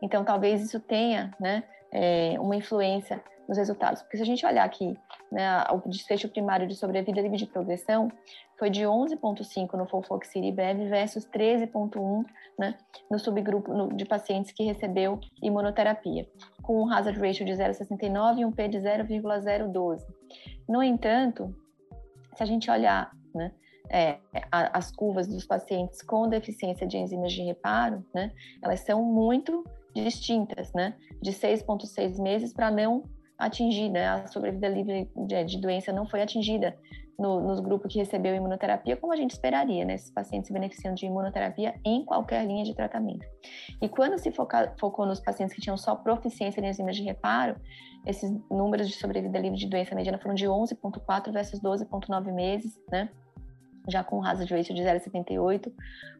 Então, 0.00 0.24
talvez 0.24 0.62
isso 0.62 0.78
tenha 0.78 1.34
né, 1.40 1.64
é, 1.90 2.36
uma 2.38 2.54
influência 2.54 3.20
nos 3.48 3.58
resultados. 3.58 4.02
Porque 4.02 4.16
se 4.16 4.22
a 4.22 4.26
gente 4.26 4.46
olhar 4.46 4.64
aqui, 4.64 4.96
né, 5.30 5.64
o 5.70 5.88
desfecho 5.88 6.28
primário 6.28 6.66
de 6.66 6.74
sobrevida 6.74 7.20
livre 7.20 7.36
de 7.36 7.46
progressão 7.46 8.10
foi 8.58 8.68
de 8.68 8.82
11,5 8.82 9.74
no 9.74 9.86
Folfoxiribeb 9.86 10.88
versus 10.88 11.24
13,1 11.26 12.24
né, 12.58 12.76
no 13.10 13.18
subgrupo 13.18 13.72
no, 13.72 13.88
de 13.88 14.04
pacientes 14.04 14.52
que 14.52 14.64
recebeu 14.64 15.18
imunoterapia, 15.42 16.28
com 16.62 16.82
um 16.82 16.92
hazard 16.92 17.18
ratio 17.18 17.46
de 17.46 17.52
0,69 17.52 18.38
e 18.38 18.44
um 18.44 18.52
P 18.52 18.68
de 18.68 18.78
0,012. 18.78 20.06
No 20.68 20.82
entanto, 20.82 21.54
se 22.34 22.42
a 22.42 22.46
gente 22.46 22.70
olhar 22.70 23.10
né, 23.34 23.52
é, 23.88 24.18
as 24.50 24.90
curvas 24.90 25.26
dos 25.26 25.46
pacientes 25.46 26.02
com 26.02 26.28
deficiência 26.28 26.86
de 26.86 26.98
enzimas 26.98 27.32
de 27.32 27.42
reparo, 27.42 28.04
né, 28.14 28.32
elas 28.62 28.80
são 28.80 29.02
muito 29.02 29.64
distintas, 29.94 30.72
né, 30.72 30.94
de 31.22 31.32
6,6 31.32 32.20
meses 32.20 32.52
para 32.52 32.70
não 32.70 33.02
atingida, 33.40 33.92
né? 33.92 34.08
a 34.08 34.26
sobrevida 34.26 34.68
livre 34.68 35.10
de, 35.16 35.44
de 35.44 35.60
doença 35.60 35.92
não 35.92 36.06
foi 36.06 36.22
atingida 36.22 36.76
no, 37.18 37.40
nos 37.40 37.60
grupos 37.60 37.92
que 37.92 37.98
recebeu 37.98 38.34
imunoterapia, 38.34 38.96
como 38.96 39.12
a 39.12 39.16
gente 39.16 39.32
esperaria, 39.32 39.84
né? 39.84 39.94
Esses 39.94 40.10
pacientes 40.10 40.48
se 40.48 40.52
beneficiando 40.54 40.96
de 40.96 41.04
imunoterapia 41.04 41.74
em 41.84 42.02
qualquer 42.04 42.46
linha 42.46 42.64
de 42.64 42.74
tratamento. 42.74 43.26
E 43.80 43.88
quando 43.88 44.18
se 44.18 44.32
foca, 44.32 44.74
focou 44.80 45.04
nos 45.04 45.20
pacientes 45.20 45.54
que 45.54 45.60
tinham 45.60 45.76
só 45.76 45.94
proficiência 45.94 46.60
em 46.60 46.68
enzimas 46.68 46.96
de 46.96 47.02
reparo, 47.02 47.56
esses 48.06 48.30
números 48.50 48.88
de 48.88 48.94
sobrevida 48.94 49.38
livre 49.38 49.58
de 49.58 49.68
doença 49.68 49.94
mediana 49.94 50.18
foram 50.18 50.34
de 50.34 50.46
11,4 50.46 51.30
versus 51.30 51.60
12,9 51.60 52.32
meses, 52.32 52.80
né? 52.90 53.10
Já 53.88 54.04
com 54.04 54.18
um 54.18 54.24
hazard 54.24 54.52
ratio 54.54 54.74
de 54.74 54.82
0,78, 54.82 55.72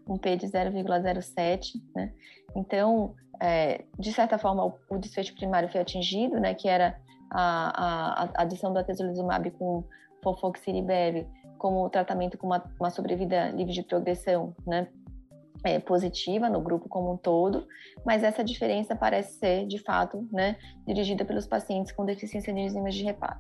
um 0.09 0.16
P 0.16 0.37
de 0.37 0.46
0,07, 0.46 1.75
né? 1.94 2.12
Então, 2.57 3.14
é, 3.40 3.85
de 3.99 4.12
certa 4.12 4.38
forma, 4.38 4.64
o, 4.64 4.75
o 4.90 4.99
desfecho 4.99 5.35
primário 5.35 5.68
foi 5.68 5.81
atingido, 5.81 6.38
né? 6.40 6.55
Que 6.55 6.68
era 6.68 6.99
a, 7.31 8.23
a, 8.23 8.25
a 8.25 8.42
adição 8.42 8.73
do 8.73 8.79
atezolizumab 8.79 9.51
com 9.53 9.85
fofoxiribeve 10.23 11.27
como 11.57 11.88
tratamento 11.90 12.38
com 12.38 12.46
uma, 12.46 12.64
uma 12.79 12.90
sobrevida 12.90 13.51
livre 13.51 13.73
de 13.73 13.83
progressão, 13.83 14.55
né? 14.66 14.88
É, 15.62 15.79
positiva 15.79 16.49
no 16.49 16.59
grupo 16.59 16.88
como 16.88 17.12
um 17.12 17.18
todo, 17.18 17.68
mas 18.03 18.23
essa 18.23 18.42
diferença 18.42 18.96
parece 18.96 19.38
ser, 19.38 19.66
de 19.66 19.77
fato, 19.79 20.27
né, 20.33 20.57
dirigida 20.87 21.23
pelos 21.23 21.46
pacientes 21.46 21.92
com 21.92 22.07
deficiência 22.07 22.51
de 22.51 22.61
enzimas 22.61 22.94
de 22.94 23.05
reparo. 23.05 23.38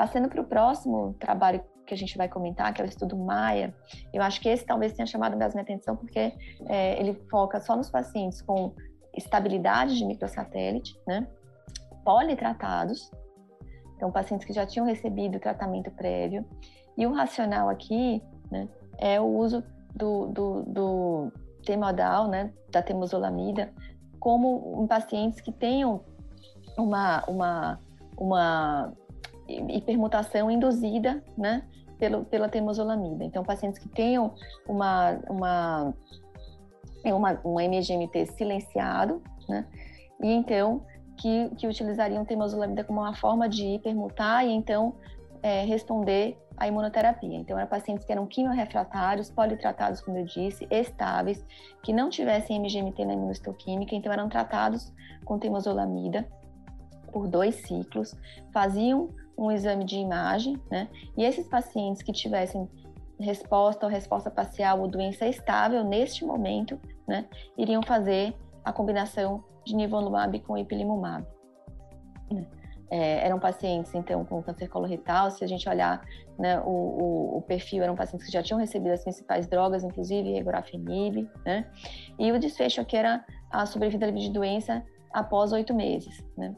Passando 0.00 0.30
para 0.30 0.40
o 0.40 0.44
próximo 0.44 1.14
trabalho 1.20 1.62
que 1.86 1.92
a 1.92 1.96
gente 1.96 2.16
vai 2.16 2.26
comentar, 2.26 2.72
que 2.72 2.80
é 2.80 2.84
o 2.86 2.88
estudo 2.88 3.18
Maia, 3.18 3.74
eu 4.14 4.22
acho 4.22 4.40
que 4.40 4.48
esse 4.48 4.64
talvez 4.64 4.94
tenha 4.94 5.04
chamado 5.04 5.36
mais 5.36 5.52
minha 5.52 5.62
atenção, 5.62 5.94
porque 5.94 6.32
é, 6.66 6.98
ele 6.98 7.12
foca 7.30 7.60
só 7.60 7.76
nos 7.76 7.90
pacientes 7.90 8.40
com 8.40 8.74
estabilidade 9.14 9.98
de 9.98 10.06
microsatélite, 10.06 10.98
né, 11.06 11.28
politratados, 12.02 13.10
então 13.94 14.10
pacientes 14.10 14.46
que 14.46 14.54
já 14.54 14.64
tinham 14.64 14.86
recebido 14.86 15.38
tratamento 15.38 15.90
prévio. 15.90 16.46
E 16.96 17.06
o 17.06 17.12
racional 17.12 17.68
aqui 17.68 18.22
né, 18.50 18.70
é 18.96 19.20
o 19.20 19.26
uso 19.26 19.62
do, 19.94 20.28
do, 20.28 20.62
do 20.62 21.32
temodal, 21.62 22.26
né, 22.26 22.54
da 22.70 22.80
temozolamida, 22.80 23.70
como 24.18 24.82
em 24.82 24.86
pacientes 24.86 25.42
que 25.42 25.52
tenham 25.52 26.02
uma, 26.78 27.22
uma, 27.28 27.78
uma 28.16 28.94
hipermutação 29.68 30.50
induzida 30.50 31.22
né, 31.36 31.62
pelo, 31.98 32.24
pela 32.24 32.48
temozolamida. 32.48 33.24
Então, 33.24 33.44
pacientes 33.44 33.78
que 33.78 33.88
tenham 33.88 34.34
uma, 34.68 35.18
uma, 35.28 35.94
uma, 37.04 37.40
uma 37.44 37.62
MGMT 37.64 38.26
silenciado, 38.26 39.22
né, 39.48 39.66
e 40.22 40.32
então 40.32 40.82
que, 41.16 41.50
que 41.56 41.66
utilizariam 41.66 42.24
temozolomida 42.24 42.84
como 42.84 43.00
uma 43.00 43.14
forma 43.14 43.48
de 43.48 43.78
permutar 43.82 44.46
e 44.46 44.52
então 44.52 44.94
é, 45.42 45.64
responder 45.64 46.38
à 46.56 46.68
imunoterapia. 46.68 47.36
Então, 47.36 47.58
eram 47.58 47.68
pacientes 47.68 48.04
que 48.04 48.12
eram 48.12 48.26
quimiorefratários, 48.26 49.30
politratados, 49.30 50.00
como 50.00 50.18
eu 50.18 50.24
disse, 50.24 50.66
estáveis, 50.70 51.44
que 51.82 51.92
não 51.92 52.10
tivessem 52.10 52.58
MGMT 52.58 53.04
na 53.04 53.14
imunohistoquímica, 53.14 53.94
então 53.94 54.12
eram 54.12 54.28
tratados 54.28 54.92
com 55.24 55.38
temozolamida 55.38 56.26
por 57.12 57.26
dois 57.26 57.56
ciclos, 57.66 58.14
faziam 58.52 59.10
um 59.40 59.50
exame 59.50 59.84
de 59.84 59.96
imagem, 59.96 60.60
né? 60.70 60.88
E 61.16 61.24
esses 61.24 61.48
pacientes 61.48 62.02
que 62.02 62.12
tivessem 62.12 62.68
resposta 63.18 63.86
ou 63.86 63.92
resposta 63.92 64.30
parcial 64.30 64.80
ou 64.80 64.88
doença 64.88 65.26
estável 65.26 65.82
neste 65.82 66.24
momento, 66.24 66.78
né, 67.06 67.26
iriam 67.56 67.82
fazer 67.82 68.34
a 68.64 68.72
combinação 68.72 69.44
de 69.64 69.74
nivolumab 69.74 70.38
com 70.40 70.56
ipilimumab. 70.56 71.26
É, 72.90 73.24
eram 73.24 73.38
pacientes, 73.38 73.94
então, 73.94 74.24
com 74.24 74.42
câncer 74.42 74.68
coloretal, 74.68 75.30
se 75.30 75.44
a 75.44 75.46
gente 75.46 75.68
olhar 75.68 76.02
né, 76.38 76.60
o, 76.60 76.70
o, 76.70 77.36
o, 77.38 77.42
perfil, 77.42 77.84
eram 77.84 77.94
pacientes 77.94 78.26
que 78.26 78.32
já 78.32 78.42
tinham 78.42 78.58
recebido 78.58 78.92
as 78.92 79.02
principais 79.02 79.46
drogas, 79.46 79.84
inclusive 79.84 80.32
regorafenib, 80.32 81.28
né? 81.44 81.70
E 82.18 82.32
o 82.32 82.38
desfecho 82.38 82.80
aqui 82.80 82.96
era 82.96 83.24
a 83.50 83.64
sobrevida 83.64 84.06
livre 84.06 84.22
de 84.22 84.30
doença 84.30 84.84
após 85.12 85.52
oito 85.52 85.72
meses, 85.72 86.24
né? 86.36 86.56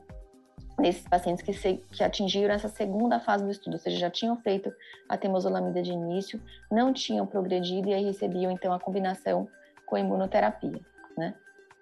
Nesses 0.83 1.07
pacientes 1.07 1.45
que, 1.45 1.53
se, 1.53 1.77
que 1.93 2.03
atingiram 2.03 2.53
essa 2.53 2.67
segunda 2.67 3.21
fase 3.21 3.45
do 3.45 3.51
estudo, 3.53 3.75
ou 3.75 3.79
seja, 3.79 3.97
já 3.99 4.11
tinham 4.11 4.37
feito 4.39 4.75
a 5.09 5.17
temozolamida 5.17 5.81
de 5.81 5.93
início, 5.93 6.43
não 6.69 6.93
tinham 6.93 7.25
progredido 7.25 7.89
e 7.89 7.95
aí 7.95 8.05
recebiam, 8.05 8.51
então, 8.51 8.73
a 8.73 8.81
combinação 8.81 9.47
com 9.87 9.95
a 9.95 10.01
imunoterapia, 10.01 10.81
né? 11.17 11.35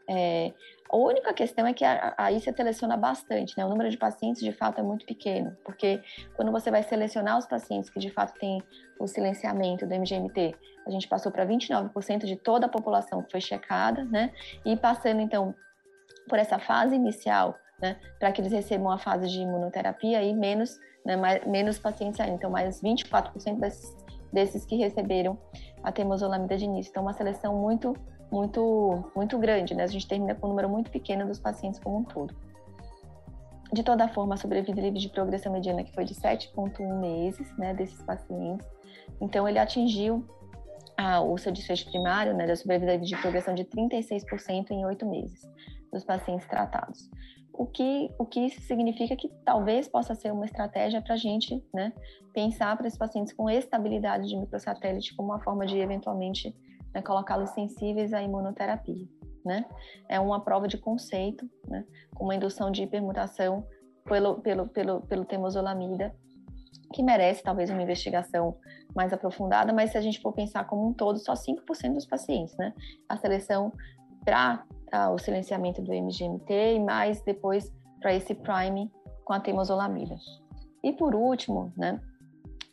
É, 0.07 0.53
a 0.93 0.97
única 0.99 1.33
questão 1.33 1.67
é 1.67 1.73
que 1.73 1.83
aí 2.19 2.39
você 2.39 2.53
seleciona 2.53 2.95
bastante, 2.95 3.57
né? 3.57 3.65
O 3.65 3.71
número 3.71 3.89
de 3.89 3.97
pacientes, 3.97 4.43
de 4.43 4.53
fato, 4.53 4.81
é 4.81 4.83
muito 4.83 5.07
pequeno, 5.07 5.57
porque 5.65 6.03
quando 6.37 6.53
você 6.53 6.71
vai 6.71 6.83
selecionar 6.83 7.39
os 7.39 7.47
pacientes 7.47 7.89
que, 7.89 7.99
de 7.99 8.11
fato, 8.11 8.39
têm 8.39 8.63
o 8.99 9.07
silenciamento 9.07 9.87
do 9.87 9.95
MGMT, 9.95 10.55
a 10.87 10.91
gente 10.91 11.09
passou 11.09 11.33
para 11.33 11.47
29% 11.47 12.27
de 12.27 12.37
toda 12.37 12.67
a 12.67 12.69
população 12.69 13.23
que 13.23 13.31
foi 13.31 13.41
checada, 13.41 14.05
né? 14.05 14.31
E 14.63 14.77
passando, 14.77 15.23
então, 15.23 15.55
por 16.29 16.39
essa 16.39 16.59
fase 16.59 16.95
inicial, 16.95 17.57
né, 17.81 17.97
para 18.19 18.33
que 18.33 18.41
eles 18.41 18.53
recebam 18.53 18.91
a 18.91 18.99
fase 18.99 19.29
de 19.29 19.41
imunoterapia 19.41 20.23
e 20.23 20.35
menos, 20.35 20.79
né, 21.05 21.17
mais, 21.17 21.45
menos 21.47 21.79
pacientes 21.79 22.21
ainda. 22.21 22.35
Então, 22.35 22.51
mais 22.51 22.81
24% 22.83 23.59
desses, 23.59 23.97
desses 24.33 24.65
que 24.65 24.77
receberam 24.77 25.39
a 25.83 25.91
temozolomida 25.91 26.57
de 26.57 26.65
início. 26.65 26.91
Então, 26.91 27.03
uma 27.03 27.13
seleção 27.13 27.57
muito, 27.57 27.95
muito, 28.31 29.11
muito 29.17 29.39
grande, 29.39 29.75
né? 29.75 29.85
A 29.85 29.89
gente 29.89 30.07
termina 30.07 30.35
com 30.35 30.47
um 30.47 30.51
número 30.51 30.69
muito 30.69 30.91
pequeno 30.91 31.27
dos 31.27 31.39
pacientes 31.39 31.81
como 31.81 31.99
um 31.99 32.05
todo. 32.05 32.35
De 33.73 33.83
toda 33.83 34.09
forma, 34.09 34.35
a 34.35 34.37
sobrevida 34.37 34.81
livre 34.81 34.99
de 34.99 35.09
progressão 35.09 35.53
mediana 35.53 35.85
que 35.85 35.95
foi 35.95 36.05
de 36.05 36.15
7,1 36.15 37.01
meses, 37.01 37.57
né, 37.57 37.73
desses 37.73 38.03
pacientes. 38.03 38.67
Então, 39.21 39.49
ele 39.49 39.59
atingiu 39.59 40.25
ah, 40.97 41.21
o 41.21 41.39
seu 41.39 41.53
desfecho 41.53 41.89
primário, 41.89 42.35
né, 42.35 42.47
da 42.47 42.57
sobrevida 42.57 42.93
livre 42.93 43.07
de 43.07 43.17
progressão 43.17 43.55
de 43.55 43.65
36% 43.65 44.71
em 44.71 44.85
oito 44.85 45.07
meses 45.07 45.49
dos 45.93 46.05
pacientes 46.05 46.47
tratados. 46.47 47.09
O 47.53 47.67
que, 47.67 48.11
o 48.19 48.25
que 48.25 48.49
significa 48.51 49.15
que 49.17 49.29
talvez 49.45 49.89
possa 49.89 50.15
ser 50.15 50.33
uma 50.33 50.45
estratégia 50.45 51.03
para 51.03 51.15
a 51.15 51.19
gente 51.19 51.63
né, 51.75 51.93
pensar 52.33 52.77
para 52.77 52.87
esses 52.87 52.99
pacientes 52.99 53.33
com 53.33 53.51
estabilidade 53.51 54.29
de 54.29 54.37
microsatélite 54.37 55.15
como 55.15 55.31
uma 55.31 55.41
forma 55.41 55.67
de 55.67 55.79
eventualmente 55.79 56.55
né, 56.95 57.03
colocá-los 57.03 57.51
sensíveis 57.51 58.13
à 58.13 58.23
imunoterapia. 58.23 59.07
Né? 59.45 59.65
É 60.09 60.21
uma 60.21 60.41
prova 60.41 60.69
de 60.69 60.79
conceito, 60.79 61.49
né, 61.67 61.85
com 62.15 62.25
uma 62.25 62.35
indução 62.35 62.71
de 62.71 62.83
hipermutação 62.83 63.67
pelo, 64.05 64.41
pelo, 64.41 64.69
pelo, 64.69 65.01
pelo 65.03 65.25
temozolamida, 65.25 66.15
que 66.93 67.03
merece 67.03 67.43
talvez 67.43 67.71
uma 67.71 67.83
investigação 67.83 68.57
mais 68.95 69.13
aprofundada, 69.13 69.73
mas 69.73 69.93
se 69.93 69.99
a 69.99 70.01
gente 70.01 70.21
for 70.21 70.33
pensar 70.33 70.65
como 70.65 70.89
um 70.89 70.93
todo, 70.93 71.19
só 71.19 71.35
5% 71.35 71.95
dos 71.95 72.07
pacientes, 72.07 72.57
né? 72.57 72.75
A 73.09 73.17
seleção 73.17 73.73
para 74.25 74.65
o 75.13 75.19
silenciamento 75.19 75.81
do 75.83 75.93
MGMT 75.93 76.75
e 76.75 76.81
mais 76.81 77.21
depois 77.23 77.73
para 78.01 78.15
esse 78.15 78.35
prime 78.35 78.91
com 79.25 79.33
a 79.33 79.41
temozolamida. 79.41 80.17
E 80.83 80.93
por 80.93 81.15
último, 81.15 81.73
né, 81.77 82.01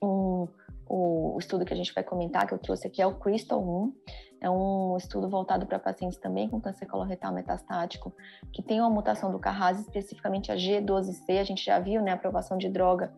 um, 0.02 0.48
o 0.90 1.38
estudo 1.40 1.66
que 1.66 1.74
a 1.74 1.78
gente 1.78 1.94
vai 1.94 2.04
comentar, 2.04 2.48
que 2.48 2.54
eu 2.54 2.60
trouxe 2.60 2.88
aqui, 2.88 3.02
é 3.02 3.08
o 3.08 3.16
Crystal 3.16 3.62
1. 3.62 3.94
É 4.40 4.50
um 4.50 4.96
estudo 4.98 5.28
voltado 5.28 5.66
para 5.66 5.80
pacientes 5.80 6.18
também 6.20 6.48
com 6.48 6.62
câncer 6.62 6.86
coloretal 6.86 7.34
metastático, 7.34 8.14
que 8.54 8.62
tem 8.62 8.80
uma 8.80 8.90
mutação 8.90 9.32
do 9.32 9.40
Carras, 9.40 9.80
especificamente 9.80 10.52
a 10.52 10.56
G12C. 10.56 11.40
A 11.40 11.44
gente 11.44 11.66
já 11.66 11.80
viu 11.80 12.02
né, 12.02 12.12
a 12.12 12.14
aprovação 12.14 12.58
de 12.58 12.70
droga 12.70 13.12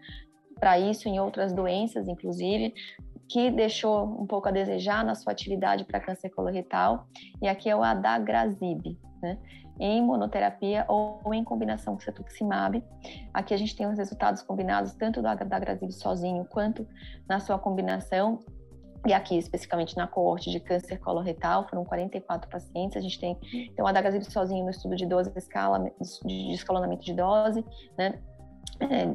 para 0.60 0.80
isso 0.80 1.08
em 1.08 1.20
outras 1.20 1.54
doenças, 1.54 2.08
inclusive, 2.08 2.74
que 3.30 3.52
deixou 3.52 4.06
um 4.06 4.26
pouco 4.26 4.50
a 4.50 4.52
desejar 4.52 5.06
na 5.06 5.14
sua 5.14 5.32
atividade 5.32 5.86
para 5.86 6.00
câncer 6.00 6.30
coloretal. 6.30 7.08
E 7.42 7.48
aqui 7.48 7.70
é 7.70 7.76
o 7.76 7.84
adagrasib, 7.84 8.98
né? 9.22 9.38
em 9.80 10.04
monoterapia 10.04 10.84
ou 10.90 11.22
em 11.34 11.44
combinação 11.44 11.94
com 11.94 12.02
cetuximab. 12.02 12.84
Aqui 13.34 13.54
a 13.54 13.58
gente 13.58 13.76
tem 13.76 13.88
os 13.88 13.98
resultados 13.98 14.42
combinados 14.42 14.94
tanto 14.94 15.22
do 15.22 15.28
adagrasib 15.28 15.92
sozinho 15.94 16.44
quanto 16.44 16.86
na 17.30 17.40
sua 17.40 17.58
combinação. 17.58 18.40
E 19.08 19.14
aqui, 19.14 19.38
especificamente 19.38 19.96
na 19.96 20.08
coorte 20.08 20.52
de 20.52 20.60
câncer 20.60 20.98
coloretal, 20.98 21.66
foram 21.70 21.86
44 21.86 22.50
pacientes. 22.50 22.98
A 22.98 23.00
gente 23.00 23.18
tem 23.18 23.38
então, 23.72 23.88
adagrasib 23.88 24.24
sozinho 24.26 24.66
no 24.66 24.72
estudo 24.72 24.96
de 24.98 25.06
dose 25.06 25.32
escala, 25.38 25.90
de 26.26 26.54
escalonamento 26.54 27.06
de 27.06 27.14
dose, 27.14 27.64
né? 27.98 28.20
É, 28.82 29.06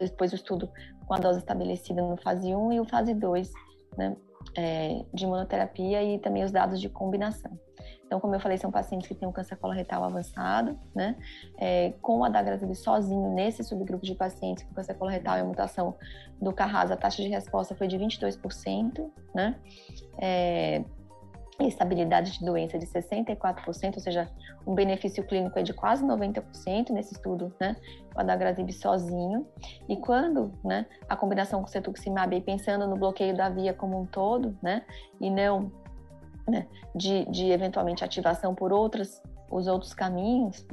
depois 0.00 0.32
o 0.32 0.34
estudo 0.34 0.70
com 1.06 1.14
a 1.14 1.18
dose 1.18 1.38
estabelecida 1.38 2.02
no 2.02 2.16
fase 2.16 2.54
1 2.54 2.72
e 2.72 2.80
o 2.80 2.84
fase 2.84 3.14
2, 3.14 3.50
né? 3.96 4.16
É, 4.56 5.04
de 5.12 5.24
imunoterapia 5.24 6.02
e 6.02 6.18
também 6.18 6.44
os 6.44 6.52
dados 6.52 6.80
de 6.80 6.88
combinação. 6.88 7.58
Então, 8.06 8.20
como 8.20 8.34
eu 8.34 8.40
falei, 8.40 8.56
são 8.58 8.70
pacientes 8.70 9.08
que 9.08 9.14
têm 9.14 9.26
um 9.26 9.32
câncer 9.32 9.56
coloretal 9.56 10.04
avançado, 10.04 10.78
né? 10.94 11.16
É, 11.58 11.92
com 12.00 12.22
a 12.22 12.28
adagrasib 12.28 12.72
sozinho, 12.74 13.32
nesse 13.34 13.64
subgrupo 13.64 14.04
de 14.04 14.14
pacientes 14.14 14.62
com 14.64 14.74
câncer 14.74 14.94
coloretal 14.94 15.38
e 15.38 15.42
mutação 15.42 15.96
do 16.40 16.52
Carras, 16.52 16.90
a 16.90 16.96
taxa 16.96 17.22
de 17.22 17.28
resposta 17.28 17.74
foi 17.74 17.88
de 17.88 17.98
22%, 17.98 19.10
né? 19.34 19.56
É, 20.18 20.84
estabilidade 21.60 22.38
de 22.38 22.44
doença 22.44 22.78
de 22.78 22.86
64%, 22.86 23.94
ou 23.94 24.00
seja, 24.00 24.28
um 24.66 24.74
benefício 24.74 25.24
clínico 25.24 25.58
é 25.58 25.62
de 25.62 25.72
quase 25.72 26.04
90% 26.04 26.90
nesse 26.90 27.14
estudo, 27.14 27.54
né, 27.60 27.76
o 28.14 28.20
adagrasib 28.20 28.72
sozinho. 28.72 29.46
E 29.88 29.96
quando, 29.96 30.52
né, 30.64 30.86
a 31.08 31.16
combinação 31.16 31.60
com 31.60 31.68
cetuximab, 31.68 32.40
pensando 32.40 32.86
no 32.86 32.96
bloqueio 32.96 33.36
da 33.36 33.48
via 33.48 33.72
como 33.72 34.00
um 34.00 34.06
todo, 34.06 34.56
né, 34.62 34.82
e 35.20 35.30
não 35.30 35.70
né, 36.48 36.66
de, 36.94 37.24
de 37.30 37.50
eventualmente 37.50 38.04
ativação 38.04 38.54
por 38.54 38.72
outros, 38.72 39.22
os 39.50 39.66
outros 39.66 39.94
caminhos, 39.94 40.66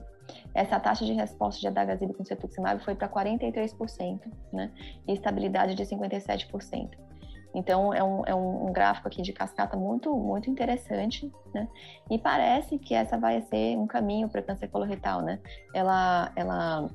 essa 0.53 0.79
taxa 0.79 1.05
de 1.05 1.13
resposta 1.13 1.59
de 1.61 1.67
adagrasib 1.67 2.13
com 2.13 2.25
cetuximab 2.25 2.83
foi 2.83 2.95
para 2.95 3.07
43%, 3.07 4.19
né, 4.51 4.71
e 5.07 5.13
estabilidade 5.13 5.75
de 5.75 5.83
57%. 5.85 7.10
Então, 7.53 7.93
é 7.93 8.03
um, 8.03 8.25
é 8.25 8.33
um 8.33 8.71
gráfico 8.71 9.07
aqui 9.07 9.21
de 9.21 9.33
cascata 9.33 9.75
muito, 9.75 10.13
muito 10.15 10.49
interessante, 10.49 11.31
né? 11.53 11.67
E 12.09 12.17
parece 12.17 12.77
que 12.77 12.93
essa 12.93 13.17
vai 13.17 13.41
ser 13.41 13.77
um 13.77 13.85
caminho 13.85 14.29
para 14.29 14.41
câncer 14.41 14.67
coloretal, 14.67 15.21
né? 15.21 15.39
Ela, 15.73 16.31
ela, 16.35 16.89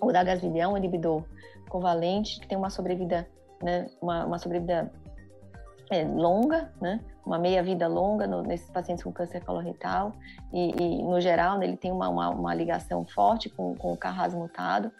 o 0.00 0.12
dagasvib 0.12 0.58
é 0.58 0.66
um 0.66 0.76
inibidor 0.76 1.24
covalente 1.68 2.40
que 2.40 2.48
tem 2.48 2.58
uma 2.58 2.70
sobrevida, 2.70 3.28
né? 3.62 3.86
Uma, 4.00 4.26
uma 4.26 4.38
sobrevida 4.38 4.92
é, 5.90 6.04
longa, 6.04 6.72
né? 6.80 7.00
uma 7.26 7.38
meia-vida 7.38 7.88
longa 7.88 8.26
no, 8.26 8.42
nesses 8.42 8.70
pacientes 8.70 9.02
com 9.02 9.12
câncer 9.12 9.44
coloretal 9.44 10.12
e, 10.52 10.70
e 10.70 11.02
no 11.02 11.20
geral, 11.20 11.58
né, 11.58 11.66
ele 11.66 11.76
tem 11.76 11.90
uma, 11.90 12.08
uma, 12.08 12.30
uma, 12.30 12.54
ligação 12.54 13.04
forte 13.04 13.48
com, 13.50 13.74
com 13.74 13.92
o 13.92 13.96
Carras 13.96 14.32
mutado. 14.32 14.92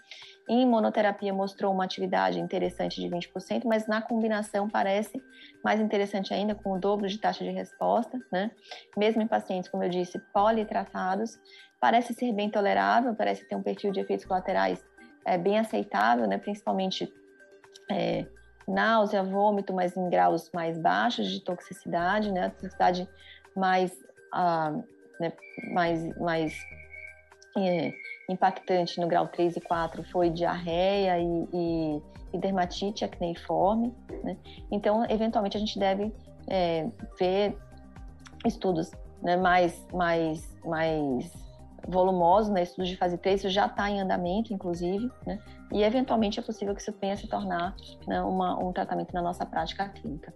Em 0.49 0.67
monoterapia 0.67 1.33
mostrou 1.33 1.73
uma 1.73 1.85
atividade 1.85 2.41
interessante 2.41 3.01
de 3.01 3.09
20%, 3.09 3.63
mas 3.65 3.87
na 3.87 4.03
combinação 4.03 4.69
parece 4.69 5.23
mais 5.65 5.81
interessante 5.81 6.35
ainda, 6.35 6.55
com 6.55 6.73
o 6.73 6.79
dobro 6.79 7.09
de 7.09 7.19
taxa 7.19 7.45
de 7.45 7.51
resposta, 7.51 8.19
né? 8.31 8.51
Mesmo 8.97 9.23
em 9.23 9.27
pacientes, 9.27 9.69
como 9.69 9.83
eu 9.83 9.89
disse, 9.89 10.21
politratados, 10.33 11.39
parece 11.81 12.15
ser 12.15 12.33
bem 12.33 12.49
tolerável, 12.49 13.15
parece 13.15 13.45
ter 13.49 13.57
um 13.57 13.63
perfil 13.63 13.91
de 13.91 14.01
efeitos 14.01 14.25
colaterais 14.25 14.85
é, 15.25 15.37
bem 15.37 15.59
aceitável, 15.59 16.29
né? 16.29 16.39
Principalmente 16.39 17.13
é, 17.91 18.27
náusea, 18.67 19.23
vômito, 19.23 19.73
mas 19.73 19.97
em 19.97 20.09
graus 20.09 20.51
mais 20.53 20.79
baixos 20.79 21.31
de 21.31 21.41
toxicidade, 21.41 22.33
né? 22.33 22.51
Toxicidade 22.51 23.09
mais, 23.55 23.93
ah, 24.33 24.73
né? 25.21 25.33
mais, 25.73 26.19
mais 26.19 26.55
é, 27.57 27.93
impactante 28.29 29.01
no 29.01 29.07
grau 29.07 29.29
3 29.29 29.57
e 29.57 29.61
4 29.61 30.03
foi 30.11 30.31
diarreia 30.31 31.19
e, 31.19 31.49
e, 31.53 32.03
e 32.33 32.39
dermatite 32.39 33.05
acneiforme, 33.05 33.95
né? 34.25 34.37
Então, 34.71 35.05
eventualmente, 35.09 35.57
a 35.57 35.61
gente 35.61 35.79
deve 35.79 36.13
é, 36.49 36.89
ver 37.19 37.57
estudos 38.45 38.91
né, 39.23 39.37
mais, 39.37 39.87
mais, 39.93 40.57
mais 40.65 41.46
volumosos, 41.87 42.51
né, 42.51 42.63
estudos 42.63 42.89
de 42.89 42.97
fase 42.97 43.19
3, 43.19 43.41
isso 43.41 43.51
já 43.51 43.67
está 43.67 43.91
em 43.91 44.01
andamento, 44.01 44.53
inclusive, 44.53 45.11
né, 45.27 45.39
e 45.73 45.83
eventualmente 45.83 46.39
é 46.39 46.43
possível 46.43 46.75
que 46.75 46.81
isso 46.81 46.95
venha 47.01 47.15
a 47.15 47.17
se 47.17 47.27
tornar 47.27 47.75
né, 48.07 48.21
uma, 48.23 48.59
um 48.63 48.73
tratamento 48.73 49.13
na 49.13 49.23
nossa 49.23 49.45
prática 49.45 49.89
clínica. 49.89 50.33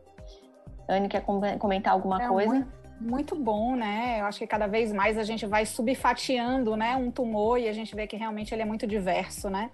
Anne, 0.89 1.09
quer 1.09 1.25
comentar 1.59 1.93
alguma 1.93 2.23
é 2.23 2.29
coisa? 2.29 2.53
Muito, 2.53 2.69
muito 3.01 3.37
bom, 3.37 3.77
né? 3.77 4.21
Eu 4.21 4.27
acho 4.27 4.41
que 4.41 4.47
cada 4.47 4.67
vez 4.67 4.93
mais 4.93 5.17
a 5.17 5.23
gente 5.23 5.47
vai 5.47 5.65
subfatiando 5.65 6.77
né, 6.77 6.97
um 6.97 7.13
tumor 7.13 7.59
e 7.59 7.69
a 7.69 7.73
gente 7.73 7.95
vê 7.95 8.07
que 8.09 8.17
realmente 8.17 8.53
ele 8.53 8.63
é 8.63 8.65
muito 8.65 8.89
diverso, 8.89 9.49
né? 9.49 9.71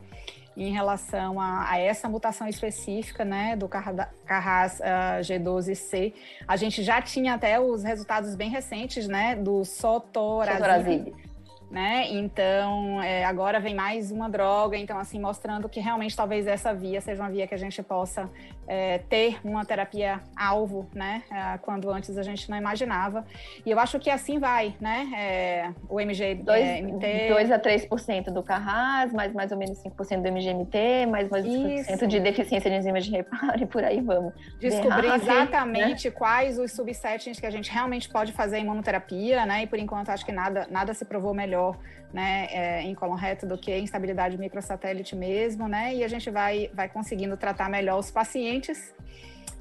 Em 0.55 0.73
relação 0.73 1.41
a, 1.41 1.71
a 1.71 1.79
essa 1.79 2.09
mutação 2.09 2.47
específica, 2.47 3.25
né, 3.27 3.57
do 3.57 3.69
Carras 3.69 4.81
uh, 4.81 5.21
G12C, 5.21 6.15
a 6.49 6.57
gente 6.57 6.83
já 6.83 7.01
tinha 7.03 7.35
até 7.35 7.61
os 7.61 7.83
resultados 7.83 8.35
bem 8.35 8.49
recentes, 8.49 9.07
né, 9.07 9.37
do 9.37 9.67
sotorazib, 9.67 10.57
sotorazib 10.57 11.27
né? 11.71 12.07
Então, 12.11 13.03
é, 13.03 13.25
agora 13.25 13.59
vem 13.59 13.75
mais 13.75 14.11
uma 14.11 14.29
droga, 14.29 14.77
então, 14.77 14.99
assim, 14.99 15.19
mostrando 15.19 15.69
que 15.69 15.81
realmente 15.81 16.17
talvez 16.17 16.47
essa 16.47 16.73
via 16.73 17.01
seja 17.01 17.23
uma 17.23 17.31
via 17.31 17.47
que 17.47 17.55
a 17.55 17.59
gente 17.59 17.83
possa 17.83 18.31
é, 18.69 18.99
ter 18.99 19.39
uma 19.45 19.65
terapia 19.65 20.21
alvo, 20.37 20.89
né? 20.95 21.25
É, 21.31 21.59
quando 21.59 21.91
antes 21.91 22.17
a 22.17 22.23
gente 22.23 22.49
não 22.49 22.57
imaginava. 22.57 23.25
E 23.65 23.71
eu 23.71 23.79
acho 23.81 23.99
que 23.99 24.11
assim 24.11 24.39
vai, 24.39 24.75
né? 24.81 25.11
É, 25.17 25.71
o 25.89 26.01
MGMT... 26.01 27.29
2 27.29 27.51
a 27.51 27.59
3% 27.59 28.33
do 28.33 28.43
Carras, 28.43 29.13
mais 29.13 29.33
mais 29.33 29.51
ou 29.51 29.59
menos 29.59 29.83
5% 29.83 30.23
do 30.23 30.29
MGMT, 30.33 31.07
mais 31.07 31.29
mais 31.29 31.45
5% 31.45 32.07
de 32.07 32.21
deficiência 32.21 32.71
de 32.71 32.77
enzimas 32.77 33.05
de 33.05 33.11
reparo 33.11 33.59
e 33.63 33.67
por 33.67 33.83
aí 33.83 34.01
vamos. 34.01 34.33
Descobrir 34.61 35.13
exatamente 35.15 36.09
né? 36.09 36.15
quais 36.17 36.59
os 36.59 36.73
subsettings 36.73 37.41
que 37.41 37.47
a 37.47 37.51
gente 37.51 37.71
realmente 37.71 38.09
pode 38.09 38.33
fazer 38.33 38.59
imunoterapia, 38.59 39.45
né? 39.45 39.65
E 39.65 39.67
por 39.67 39.79
enquanto 39.79 40.11
acho 40.11 40.25
que 40.25 40.33
nada, 40.33 40.67
nada 40.71 40.95
se 40.95 41.05
provou 41.05 41.35
melhor 41.35 41.56
melhor 41.57 41.77
né, 42.13 42.47
é, 42.51 42.83
em 42.83 42.95
colon 42.95 43.15
reto 43.15 43.47
do 43.47 43.59
que 43.59 43.73
em 43.73 43.85
estabilidade 43.85 44.39
microsatélite 44.39 45.17
mesmo, 45.17 45.69
né? 45.69 45.95
E 45.95 46.05
a 46.05 46.09
gente 46.09 46.31
vai, 46.31 46.71
vai 46.73 46.89
conseguindo 46.89 47.37
tratar 47.37 47.69
melhor 47.69 47.99
os 47.99 48.11
pacientes 48.11 48.95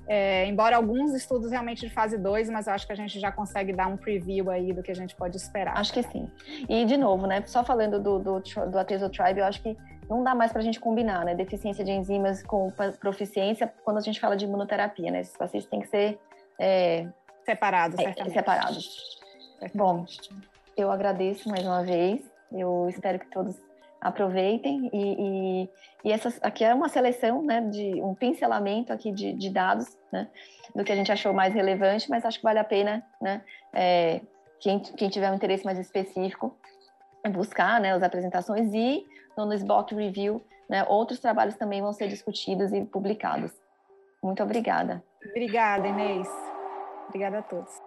É, 0.07 0.45
embora 0.45 0.75
alguns 0.75 1.15
estudos 1.15 1.49
realmente 1.49 1.81
de 1.87 1.91
fase 1.91 2.15
2, 2.15 2.51
mas 2.51 2.67
eu 2.67 2.73
acho 2.73 2.85
que 2.85 2.93
a 2.93 2.95
gente 2.95 3.19
já 3.19 3.31
consegue 3.31 3.73
dar 3.73 3.87
um 3.87 3.97
preview 3.97 4.51
aí 4.51 4.71
do 4.71 4.83
que 4.83 4.91
a 4.91 4.95
gente 4.95 5.15
pode 5.15 5.35
esperar. 5.35 5.75
Acho 5.79 5.91
que 5.91 6.03
sim. 6.03 6.29
E, 6.69 6.85
de 6.85 6.95
novo, 6.95 7.25
né, 7.25 7.41
só 7.47 7.63
falando 7.63 7.99
do, 7.99 8.19
do, 8.19 8.33
do 8.71 8.77
Ateso 8.77 9.09
Tribe, 9.09 9.39
eu 9.39 9.45
acho 9.45 9.59
que 9.63 9.75
não 10.07 10.23
dá 10.23 10.35
mais 10.35 10.51
para 10.51 10.61
a 10.61 10.63
gente 10.63 10.79
combinar, 10.79 11.25
né, 11.25 11.33
deficiência 11.33 11.83
de 11.83 11.91
enzimas 11.91 12.43
com 12.43 12.71
proficiência 12.99 13.65
quando 13.83 13.97
a 13.97 14.01
gente 14.01 14.19
fala 14.19 14.35
de 14.37 14.45
imunoterapia, 14.45 15.09
né, 15.09 15.21
esses 15.21 15.35
pacientes 15.35 15.67
têm 15.67 15.81
que 15.81 15.87
ser... 15.87 16.19
É, 16.59 17.07
separados, 17.43 17.99
é, 17.99 18.29
separados. 18.29 19.19
Bom, 19.73 20.05
eu 20.77 20.91
agradeço 20.91 21.49
mais 21.49 21.65
uma 21.65 21.83
vez, 21.83 22.21
eu 22.51 22.87
espero 22.89 23.19
que 23.19 23.27
todos 23.27 23.55
aproveitem 24.01 24.89
e, 24.93 25.15
e, 25.63 25.69
e 26.03 26.11
essa 26.11 26.31
aqui 26.41 26.63
é 26.63 26.73
uma 26.73 26.89
seleção, 26.89 27.41
né, 27.41 27.61
de 27.61 28.01
um 28.01 28.13
pincelamento 28.13 28.93
aqui 28.93 29.11
de, 29.11 29.33
de, 29.33 29.49
dados, 29.49 29.97
né, 30.11 30.27
do 30.75 30.83
que 30.83 30.91
a 30.91 30.95
gente 30.95 31.11
achou 31.11 31.33
mais 31.33 31.53
relevante, 31.53 32.09
mas 32.09 32.23
acho 32.23 32.37
que 32.37 32.43
vale 32.43 32.59
a 32.59 32.63
pena, 32.63 33.03
né, 33.19 33.41
é, 33.73 34.21
quem, 34.59 34.79
quem 34.79 35.09
tiver 35.09 35.31
um 35.31 35.35
interesse 35.35 35.65
mais 35.65 35.79
específico, 35.79 36.55
buscar, 37.31 37.79
né, 37.79 37.93
as 37.93 38.03
apresentações 38.03 38.71
e 38.73 39.03
no 39.35 39.51
SBOC 39.53 39.95
Review, 39.95 40.45
né, 40.69 40.85
outros 40.87 41.19
trabalhos 41.19 41.55
também 41.55 41.81
vão 41.81 41.91
ser 41.91 42.07
discutidos 42.07 42.71
e 42.71 42.85
publicados. 42.85 43.51
Muito 44.21 44.41
obrigada. 44.43 45.03
Obrigada, 45.29 45.87
Inês. 45.87 46.27
Obrigada 47.07 47.39
a 47.39 47.41
todos. 47.41 47.84